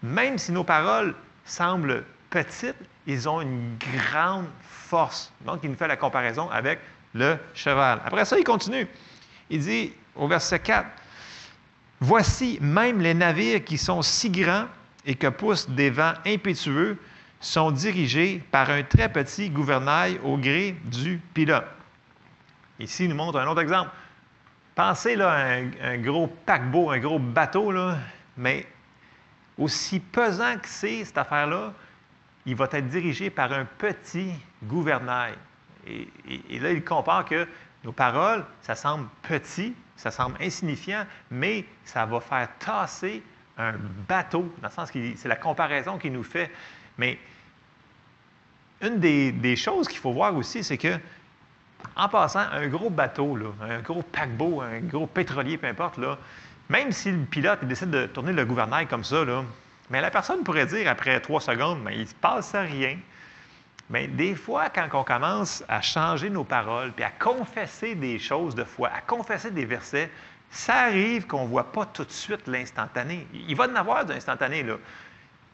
[0.02, 1.14] même si nos paroles
[1.44, 5.32] semblent petites, ils ont une grande force.
[5.44, 6.80] Donc, il nous fait la comparaison avec
[7.14, 8.00] le cheval.
[8.04, 8.88] Après ça, il continue.
[9.48, 10.86] Il dit au verset 4,
[12.00, 14.66] Voici, même les navires qui sont si grands
[15.06, 16.98] et que poussent des vents impétueux
[17.40, 21.64] sont dirigés par un très petit gouvernail au gré du pilote.
[22.78, 23.90] Ici, il nous montre un autre exemple.
[24.76, 27.72] Pensez à un, gros paquebot, un gros bateau,
[28.36, 28.66] mais
[29.56, 31.72] aussi pesant que c'est cette affaire-là,
[32.44, 35.32] il va être dirigé par un petit gouvernail.
[35.86, 36.08] Et,
[36.50, 37.48] et, là, il compare que
[37.84, 43.22] nos paroles, ça semble petit, ça semble insignifiant, mais ça va faire tasser
[43.56, 43.72] un
[44.06, 46.50] bateau, dans le sens que c'est la comparaison qu'il nous fait.
[46.98, 47.18] Mais
[48.82, 50.98] une des, choses qu'il faut voir aussi, c'est que,
[51.94, 55.98] en passant, un gros bateau, un gros paquebot, un gros pétrolier, peu importe,
[56.68, 59.44] même si le pilote décide de tourner le gouvernail comme ça, là,
[59.90, 62.98] mais la personne pourrait dire après trois secondes, mais il ne se passe rien.
[63.88, 68.56] Mais des fois, quand on commence à changer nos paroles, puis à confesser des choses
[68.56, 70.10] de foi, à confesser des versets,
[70.50, 73.26] ça arrive qu'on ne voit pas tout de suite l'instantané.
[73.32, 74.74] Il va en avoir d'instantané, là.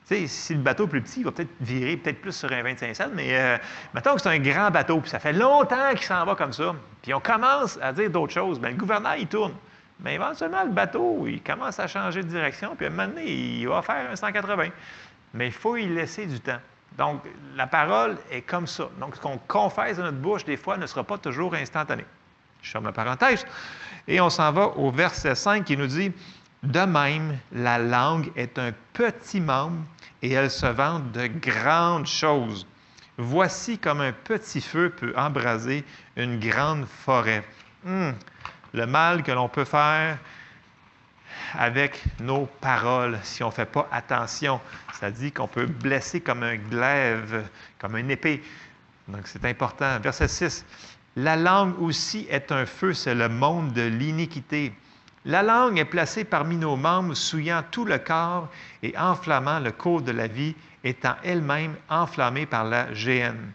[0.08, 2.50] Tu sais, si le bateau est plus petit, il va peut-être virer peut-être plus sur
[2.50, 3.56] un 25 cents, mais euh,
[3.94, 6.74] mettons que c'est un grand bateau, puis ça fait longtemps qu'il s'en va comme ça,
[7.02, 9.54] puis on commence à dire d'autres choses, bien, le gouvernail, il tourne.
[10.00, 13.30] Mais éventuellement, le bateau, il commence à changer de direction, puis à un moment donné,
[13.30, 14.68] il va faire un 180.
[15.34, 16.58] Mais il faut y laisser du temps.
[16.98, 17.22] Donc,
[17.56, 18.90] la parole est comme ça.
[18.98, 22.04] Donc, ce qu'on confesse dans notre bouche, des fois, ne sera pas toujours instantané.
[22.60, 23.46] Je ferme la parenthèse.
[24.08, 26.12] Et on s'en va au verset 5 qui nous dit
[26.62, 29.82] De même, la langue est un petit membre
[30.22, 32.66] et elle se vante de grandes choses.
[33.18, 35.84] Voici comme un petit feu peut embraser
[36.16, 37.44] une grande forêt.
[37.84, 38.12] Hmm.
[38.74, 40.18] Le mal que l'on peut faire
[41.54, 44.60] avec nos paroles si on ne fait pas attention.
[44.94, 47.44] Ça dit qu'on peut blesser comme un glaive,
[47.78, 48.42] comme une épée.
[49.08, 49.98] Donc c'est important.
[49.98, 50.64] Verset 6.
[51.16, 54.72] La langue aussi est un feu, c'est le monde de l'iniquité.
[55.24, 58.48] La langue est placée parmi nos membres, souillant tout le corps
[58.82, 63.52] et enflammant le cours de la vie, étant elle-même enflammée par la géhenne.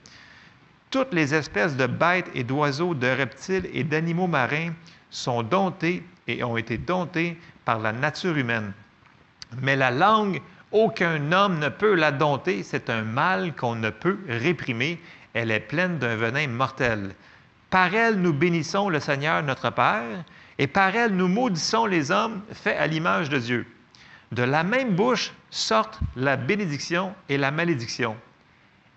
[0.90, 4.72] Toutes les espèces de bêtes et d'oiseaux, de reptiles et d'animaux marins
[5.10, 8.72] sont domptés et ont été domptés par la nature humaine.
[9.62, 10.42] Mais la langue,
[10.72, 15.02] aucun homme ne peut la dompter, c'est un mal qu'on ne peut réprimer,
[15.34, 17.14] elle est pleine d'un venin mortel.
[17.70, 20.24] Par elle, nous bénissons le Seigneur notre Père,
[20.60, 23.66] et par elle, nous maudissons les hommes faits à l'image de Dieu.
[24.32, 28.18] De la même bouche sortent la bénédiction et la malédiction.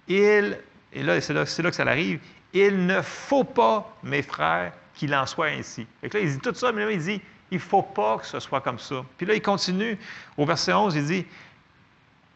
[0.08, 0.58] Il,
[0.92, 2.20] et là, c'est là, que ça arrive,
[2.52, 5.86] il ne faut pas, mes frères, qu'il en soit ainsi.
[6.02, 8.26] Et là, il dit tout ça, mais là, il dit, il ne faut pas que
[8.26, 9.04] ce soit comme ça.
[9.16, 9.98] Puis là, il continue
[10.36, 11.26] au verset 11, il dit,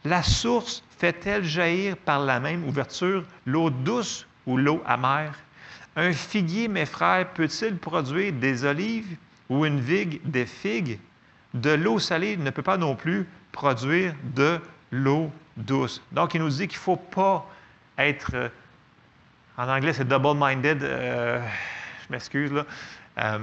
[0.05, 5.35] La source fait-elle jaillir par la même ouverture l'eau douce ou l'eau amère?
[5.97, 9.17] Un figuier, mes frères, peut-il produire des olives
[9.49, 10.99] ou une vigue des figues?
[11.55, 14.59] De l'eau salée ne peut pas non plus produire de
[14.91, 16.03] l'eau douce.
[16.11, 17.49] Donc, il nous dit qu'il ne faut pas
[17.97, 18.49] être, euh,
[19.57, 21.41] en anglais c'est double-minded, euh,
[22.03, 22.67] je m'excuse là,
[23.19, 23.39] euh,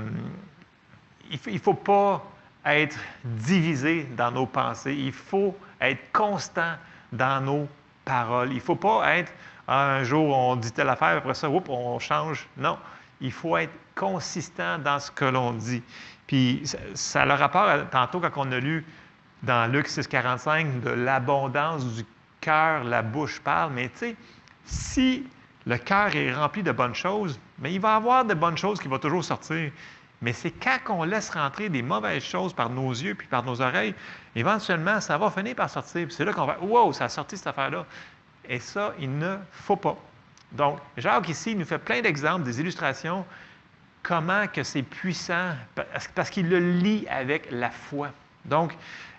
[1.31, 2.25] il ne faut pas
[2.65, 4.93] être divisé dans nos pensées.
[4.93, 6.75] Il faut être constant
[7.11, 7.67] dans nos
[8.05, 8.51] paroles.
[8.51, 9.31] Il ne faut pas être
[9.73, 12.47] un jour on dit telle affaire, après ça, on change.
[12.57, 12.77] Non,
[13.21, 15.81] il faut être consistant dans ce que l'on dit.
[16.27, 16.63] Puis
[16.93, 18.85] ça, a le rapport, tantôt quand on a lu
[19.43, 22.05] dans Luc 6,45 de l'abondance du
[22.39, 23.73] cœur, la bouche parle.
[23.73, 24.15] Mais tu sais,
[24.65, 25.27] si
[25.65, 28.79] le cœur est rempli de bonnes choses, mais il va y avoir de bonnes choses
[28.79, 29.71] qui vont toujours sortir.
[30.21, 33.59] Mais c'est quand on laisse rentrer des mauvaises choses par nos yeux puis par nos
[33.59, 33.95] oreilles,
[34.35, 36.07] éventuellement, ça va finir par sortir.
[36.11, 37.85] c'est là qu'on va, wow, ça a sorti cette affaire-là.
[38.51, 39.97] Et ça, il ne faut pas.
[40.51, 43.25] Donc, Jacques ici, nous fait plein d'exemples, des illustrations,
[44.03, 45.55] comment que c'est puissant,
[46.13, 48.11] parce qu'il le lit avec la foi.
[48.43, 48.75] Donc,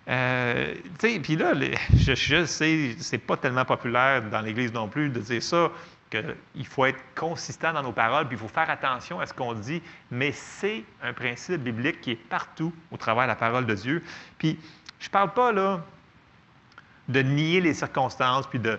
[0.08, 1.54] euh, tu sais, puis là,
[1.96, 5.70] je, je sais, c'est pas tellement populaire dans l'Église non plus de dire ça,
[6.10, 9.54] qu'il faut être consistant dans nos paroles, puis il faut faire attention à ce qu'on
[9.54, 9.80] dit,
[10.10, 14.04] mais c'est un principe biblique qui est partout au travers de la parole de Dieu.
[14.36, 14.58] Puis,
[15.00, 15.82] je parle pas là
[17.08, 18.78] de nier les circonstances, puis de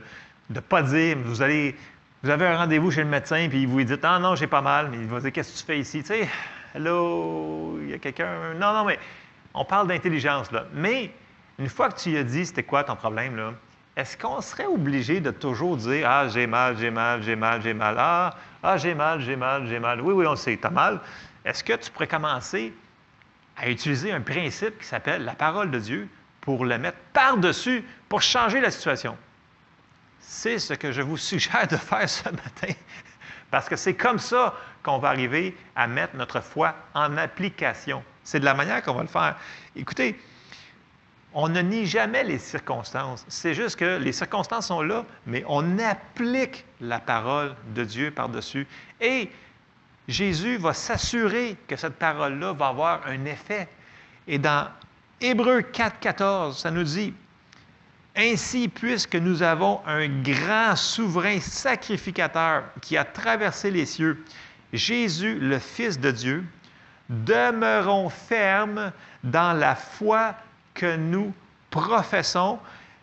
[0.50, 1.76] ne pas dire, vous allez,
[2.24, 4.62] vous avez un rendez-vous chez le médecin, puis vous lui dites, ah non, j'ai pas
[4.62, 6.02] mal, mais il va dire, qu'est-ce que tu fais ici?
[6.02, 6.30] Tu sais,
[6.74, 8.54] hello, il y a quelqu'un.
[8.56, 9.00] Non, non, mais
[9.54, 10.66] on parle d'intelligence, là.
[10.74, 11.12] Mais
[11.60, 13.54] une fois que tu lui as dit c'était quoi ton problème, là,
[13.96, 17.74] est-ce qu'on serait obligé de toujours dire Ah, j'ai mal, j'ai mal, j'ai mal, j'ai
[17.74, 20.02] mal, ah, ah j'ai mal, j'ai mal, j'ai mal.
[20.02, 21.00] Oui, oui, on sait, tu as mal.
[21.46, 22.74] Est-ce que tu pourrais commencer
[23.56, 26.08] à utiliser un principe qui s'appelle la parole de Dieu
[26.42, 29.16] pour le mettre par-dessus, pour changer la situation?
[30.26, 32.74] C'est ce que je vous suggère de faire ce matin.
[33.52, 38.04] Parce que c'est comme ça qu'on va arriver à mettre notre foi en application.
[38.24, 39.36] C'est de la manière qu'on va le faire.
[39.76, 40.20] Écoutez,
[41.34, 43.26] on ne nie jamais les circonstances.
[43.28, 48.68] C'est juste que les circonstances sont là, mais on applique la parole de Dieu par-dessus.
[49.02, 49.30] Et
[50.08, 53.68] Jésus va s'assurer que cette parole-là va avoir un effet.
[54.28, 54.68] Et dans
[55.22, 57.14] Hébreu 4, 14, ça nous dit
[58.16, 64.24] Ainsi, puisque nous avons un grand souverain sacrificateur qui a traversé les cieux,
[64.72, 66.44] Jésus, le Fils de Dieu,
[67.10, 68.92] demeurons fermes
[69.24, 70.36] dans la foi
[70.76, 71.34] que nous
[71.72, 72.60] professons.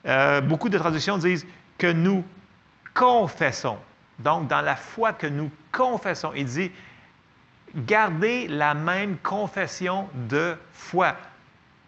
[0.07, 1.47] Euh, beaucoup de traductions disent
[1.77, 2.25] que nous
[2.95, 3.79] confessons.
[4.21, 6.71] Donc, dans la foi que nous confessons, il dit
[7.75, 11.17] gardez la même confession de foi.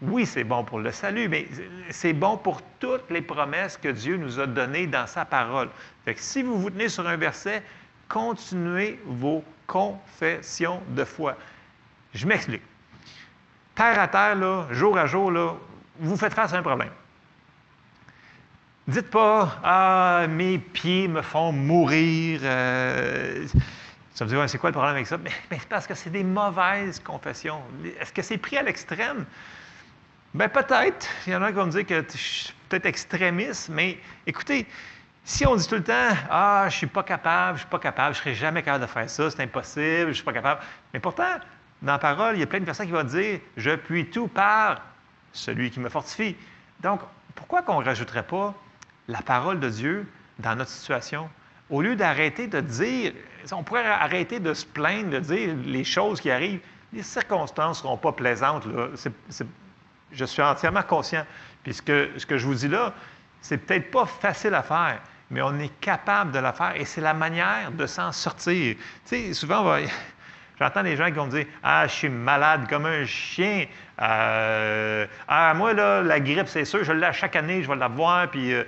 [0.02, 1.46] Oui, c'est bon pour le salut, mais
[1.90, 5.68] c'est bon pour toutes les promesses que Dieu nous a données dans sa parole.
[6.04, 7.62] Fait si vous vous tenez sur un verset,
[8.08, 11.36] continuez vos confessions de foi.
[12.14, 12.62] Je m'explique.
[13.76, 15.32] Terre à terre, jour à jour,
[16.00, 16.90] vous faites face à un problème.
[18.88, 22.40] Dites pas Ah, mes pieds me font mourir.
[22.42, 23.46] Euh,
[24.14, 25.16] ça me dit, c'est quoi le problème avec ça?
[25.16, 27.62] Mais, c'est parce que c'est des mauvaises confessions.
[28.00, 29.24] Est-ce que c'est pris à l'extrême?
[30.34, 31.06] Bien, peut-être.
[31.26, 34.66] Il y en a qui vont me dire que je suis peut-être extrémiste, mais écoutez,
[35.24, 37.70] si on dit tout le temps Ah, je ne suis pas capable, je ne suis
[37.70, 40.32] pas capable, je serai jamais capable de faire ça, c'est impossible, je ne suis pas
[40.32, 40.60] capable.
[40.94, 41.36] Mais pourtant,
[41.82, 44.26] dans la parole, il y a plein de personnes qui vont dire Je puis tout
[44.26, 44.80] par
[45.32, 46.34] celui qui me fortifie.
[46.80, 47.00] Donc,
[47.34, 48.54] pourquoi qu'on ne rajouterait pas
[49.08, 51.28] la parole de Dieu dans notre situation?
[51.68, 53.12] Au lieu d'arrêter de dire,
[53.52, 56.60] on pourrait arrêter de se plaindre, de dire les choses qui arrivent.
[56.94, 58.64] Les circonstances ne seront pas plaisantes.
[58.66, 58.88] Là.
[60.12, 61.24] Je suis entièrement conscient.
[61.62, 62.92] Puis ce que, je vous dis là,
[63.40, 65.00] c'est peut-être pas facile à faire,
[65.30, 68.76] mais on est capable de la faire et c'est la manière de s'en sortir.
[68.76, 69.76] Tu sais, souvent,
[70.58, 73.66] j'entends des gens qui vont me dire Ah, je suis malade comme un chien.
[74.00, 78.28] Euh, ah, moi, là, la grippe, c'est sûr, je l'ai chaque année, je vais l'avoir.
[78.28, 78.52] Puis.
[78.52, 78.64] Euh,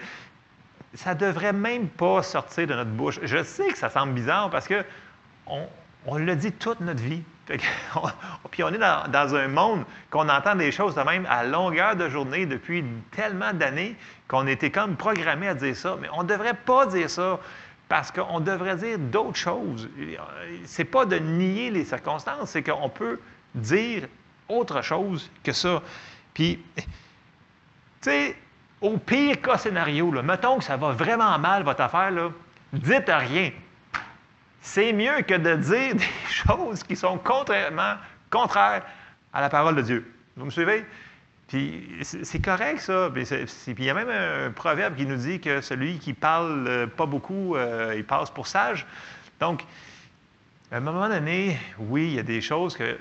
[0.95, 3.19] ça ne devrait même pas sortir de notre bouche.
[3.23, 4.85] Je sais que ça semble bizarre parce que
[5.47, 7.23] on, le dit toute notre vie.
[8.51, 12.09] Puis on est dans, un monde qu'on entend des choses de même à longueur de
[12.09, 13.97] journée depuis tellement d'années
[14.29, 15.97] qu'on était comme programmé à dire ça.
[16.01, 17.39] Mais on ne devrait pas dire ça
[17.89, 19.89] parce qu'on devrait dire d'autres choses.
[20.65, 23.21] Ce n'est pas de nier les circonstances, c'est qu'on peut
[23.55, 24.09] dire
[24.49, 25.83] autre chose que ça.
[26.33, 26.83] Puis, tu
[28.01, 28.37] sais,
[28.81, 32.31] au pire cas scénario, mettons que ça va vraiment mal, votre affaire, là,
[32.73, 33.51] dites rien.
[34.67, 37.97] C'est mieux que de dire des choses qui sont contrairement,
[38.31, 38.83] contraires
[39.33, 40.15] à la parole de Dieu.
[40.37, 40.85] Vous me suivez?
[41.49, 43.11] Puis c'est correct, ça.
[43.13, 43.27] Puis
[43.79, 47.05] il y a même un proverbe qui nous dit que celui qui parle euh, pas
[47.05, 48.87] beaucoup, euh, il passe pour sage.
[49.39, 49.63] Donc,
[50.73, 52.99] à un moment donné, oui, il y a des choses que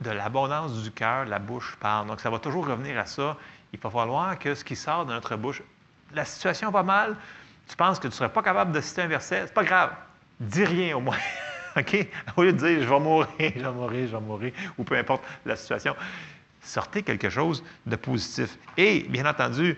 [0.00, 2.06] de l'abondance du cœur, la bouche parle.
[2.06, 3.36] Donc, ça va toujours revenir à ça
[3.72, 5.62] il va falloir que ce qui sort de notre bouche,
[6.14, 7.16] la situation va mal,
[7.66, 9.92] tu penses que tu ne serais pas capable de citer un verset, c'est pas grave,
[10.42, 11.18] dis rien au moins.
[11.76, 12.06] OK?
[12.36, 14.96] Au lieu de dire je vais mourir, je vais mourir, je vais mourir, ou peu
[14.96, 15.96] importe la situation,
[16.62, 18.58] sortez quelque chose de positif.
[18.76, 19.76] Et, bien entendu,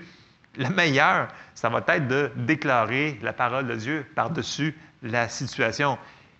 [0.56, 5.98] le meilleur, ça va être de déclarer la parole de Dieu par-dessus la situation.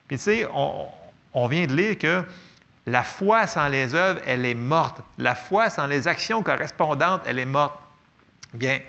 [0.09, 0.87] Puis, tu sais, on,
[1.33, 2.25] on vient de lire que
[2.87, 5.01] la foi sans les œuvres, elle est morte.
[5.19, 7.79] La foi sans les actions correspondantes, elle est morte.
[8.53, 8.81] Bien,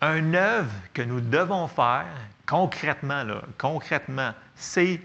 [0.00, 2.06] un œuvre que nous devons faire
[2.50, 3.24] concrètement,
[3.58, 5.00] concrètement, c'est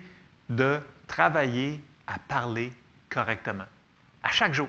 [0.50, 2.74] de travailler à parler
[3.08, 3.66] correctement.
[4.24, 4.68] À chaque jour.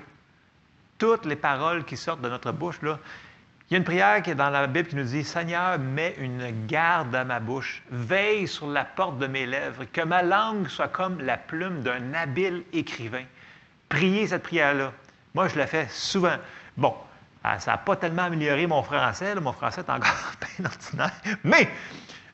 [0.99, 2.99] Toutes les paroles qui sortent de notre bouche, là,
[3.69, 6.15] il y a une prière qui est dans la Bible qui nous dit Seigneur, mets
[6.19, 10.67] une garde à ma bouche, veille sur la porte de mes lèvres, que ma langue
[10.67, 13.25] soit comme la plume d'un habile écrivain.
[13.89, 14.93] Priez cette prière-là.
[15.33, 16.37] Moi, je la fais souvent.
[16.77, 16.93] Bon,
[17.43, 19.33] ah, ça n'a pas tellement amélioré mon français.
[19.35, 21.11] Mon français est encore bien ordinaire.
[21.43, 21.69] Mais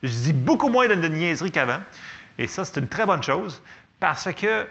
[0.04, 1.80] je dis beaucoup moins de, niaiseries qu'avant.
[2.38, 3.62] Et ça, c'est une très bonne chose
[4.00, 4.66] parce que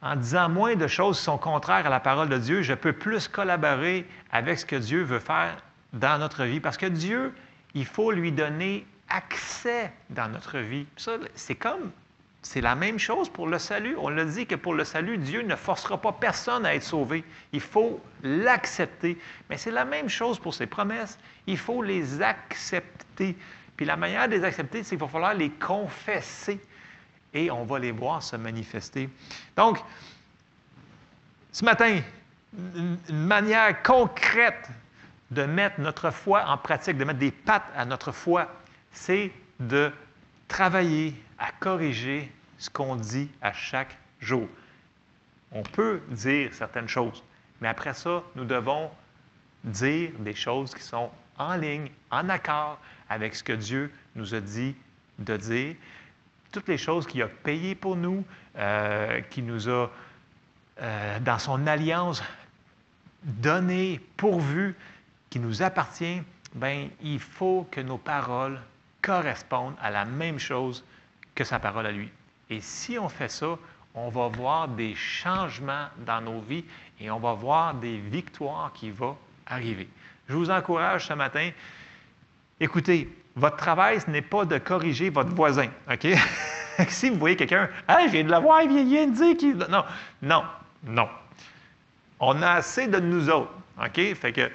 [0.00, 2.92] en disant moins de choses qui sont contraires à la parole de Dieu, je peux
[2.92, 5.56] plus collaborer avec ce que Dieu veut faire
[5.92, 6.58] dans notre vie.
[6.58, 7.32] Parce que Dieu,
[7.74, 10.86] il faut lui donner accès dans notre vie.
[10.96, 11.92] Ça, c'est comme
[12.42, 13.94] c'est la même chose pour le salut.
[13.98, 17.24] On l'a dit que pour le salut, Dieu ne forcera pas personne à être sauvé.
[17.52, 19.16] Il faut l'accepter.
[19.48, 21.18] Mais c'est la même chose pour ses promesses.
[21.46, 23.36] Il faut les accepter.
[23.82, 26.60] Puis la manière de les accepter, c'est qu'il va falloir les confesser.
[27.34, 29.10] Et on va les voir se manifester.
[29.56, 29.76] Donc,
[31.50, 32.00] ce matin,
[32.76, 34.68] une manière concrète
[35.32, 38.46] de mettre notre foi en pratique, de mettre des pattes à notre foi,
[38.92, 39.90] c'est de
[40.46, 44.46] travailler à corriger ce qu'on dit à chaque jour.
[45.50, 47.24] On peut dire certaines choses,
[47.60, 48.92] mais après ça, nous devons
[49.64, 52.78] dire des choses qui sont en ligne, en accord
[53.08, 54.74] avec ce que Dieu nous a dit
[55.18, 55.74] de dire.
[56.52, 58.24] Toutes les choses qu'il a payées pour nous,
[58.56, 59.90] euh, qui nous a,
[60.80, 62.22] euh, dans son alliance,
[63.22, 64.74] données, pourvues,
[65.30, 66.20] qui nous appartient,
[66.54, 68.60] ben, il faut que nos paroles
[69.00, 70.84] correspondent à la même chose
[71.34, 72.10] que sa parole à lui.
[72.50, 73.58] Et si on fait ça,
[73.94, 76.64] on va voir des changements dans nos vies
[77.00, 79.16] et on va voir des victoires qui vont
[79.46, 79.88] arriver.
[80.28, 81.50] Je vous encourage ce matin,
[82.60, 86.06] écoutez, votre travail, ce n'est pas de corriger votre voisin, OK?
[86.88, 89.56] si vous voyez quelqu'un, je viens de la voir, il vient de dire qu'il.
[89.56, 89.84] Non,
[90.22, 90.44] non,
[90.84, 91.08] non.
[92.20, 94.14] On a assez de nous autres, OK?
[94.14, 94.50] Fait que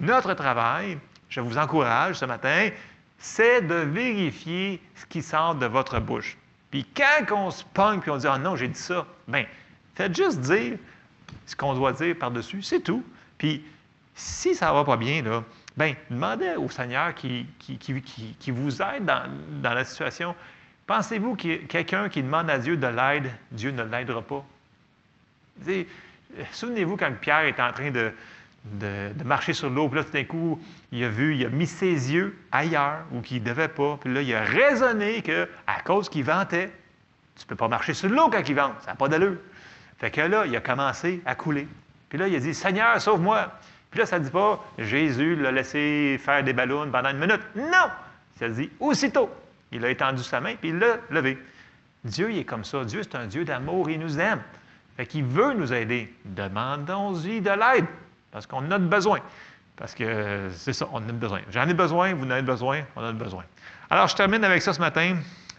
[0.00, 0.98] notre travail,
[1.28, 2.70] je vous encourage ce matin,
[3.18, 6.36] c'est de vérifier ce qui sort de votre bouche.
[6.70, 9.44] Puis quand on se pogne puis on dit Ah non, j'ai dit ça, bien,
[9.94, 10.78] faites juste dire
[11.46, 13.02] ce qu'on doit dire par-dessus, c'est tout.
[13.38, 13.64] Puis
[14.18, 15.44] si ça ne va pas bien, là,
[15.76, 20.34] bien, demandez au Seigneur qui, qui, vous aide dans, la situation.
[20.88, 24.44] Pensez-vous a quelqu'un qui demande à Dieu de l'aide, Dieu ne l'aidera pas?
[26.50, 28.12] Souvenez-vous quand Pierre est en train de,
[28.64, 29.88] de, marcher sur l'eau.
[29.88, 30.60] Puis là, tout d'un coup,
[30.90, 33.98] il a vu, il a mis ses yeux ailleurs où qu'il ne devait pas.
[34.00, 35.46] Puis là, il a raisonné qu'à
[35.84, 36.72] cause qu'il ventait,
[37.36, 38.74] tu ne peux pas marcher sur l'eau quand il vente.
[38.80, 39.36] Ça n'a pas d'allure.
[39.98, 41.68] Fait que là, il a commencé à couler.
[42.08, 43.48] Puis là, il a dit Seigneur, sauve-moi.
[43.90, 47.40] Puis là, ça ne dit pas Jésus l'a laissé faire des ballons pendant une minute.
[47.56, 47.88] Non
[48.38, 49.30] Ça dit aussitôt.
[49.72, 51.38] Il a étendu sa main, puis il l'a levé.
[52.04, 52.84] Dieu, il est comme ça.
[52.84, 54.40] Dieu, c'est un Dieu d'amour, il nous aime.
[54.96, 56.12] Fait qu'il veut nous aider.
[56.24, 57.86] Demandons-lui de l'aide.
[58.30, 59.20] Parce qu'on en a besoin.
[59.76, 61.40] Parce que c'est ça, on en a besoin.
[61.50, 63.44] J'en ai besoin, vous en avez besoin, on en a besoin.
[63.90, 65.16] Alors, je termine avec ça ce matin.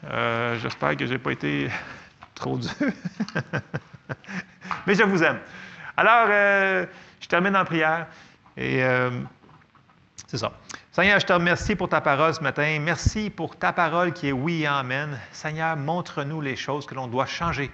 [0.10, 1.70] Euh, j'espère que je n'ai pas été
[2.36, 2.72] trop dur.
[4.88, 5.40] Mais je vous aime.
[5.96, 6.86] Alors, euh,
[7.20, 8.07] je termine en prière.
[8.57, 9.09] Et euh,
[10.28, 10.51] c'est ça.
[10.91, 12.78] Seigneur, je te remercie pour ta parole ce matin.
[12.82, 15.17] Merci pour ta parole qui est oui et amen.
[15.32, 17.72] Seigneur, montre-nous les choses que l'on doit changer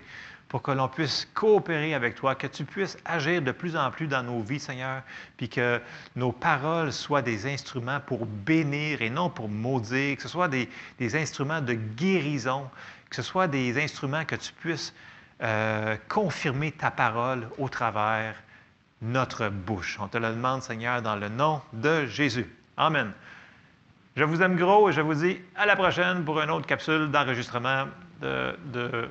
[0.48, 4.08] pour que l'on puisse coopérer avec toi, que tu puisses agir de plus en plus
[4.08, 5.02] dans nos vies, Seigneur,
[5.38, 5.82] puis que
[6.16, 10.70] nos paroles soient des instruments pour bénir et non pour maudire, que ce soit des,
[11.16, 12.70] instruments de guérison,
[13.10, 14.94] que ce soit des instruments que tu puisses
[15.42, 18.36] euh, confirmer ta parole au travers
[19.02, 19.98] notre bouche.
[20.00, 22.48] On te le demande, Seigneur, dans le nom de Jésus.
[22.78, 23.12] Amen.
[24.16, 27.12] Je vous aime gros et je vous dis à la prochaine pour une autre capsule
[27.12, 27.88] d'enregistrement
[28.22, 29.10] de, de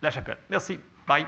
[0.00, 0.38] la chapelle.
[0.48, 0.78] Merci.
[1.06, 1.26] Bye.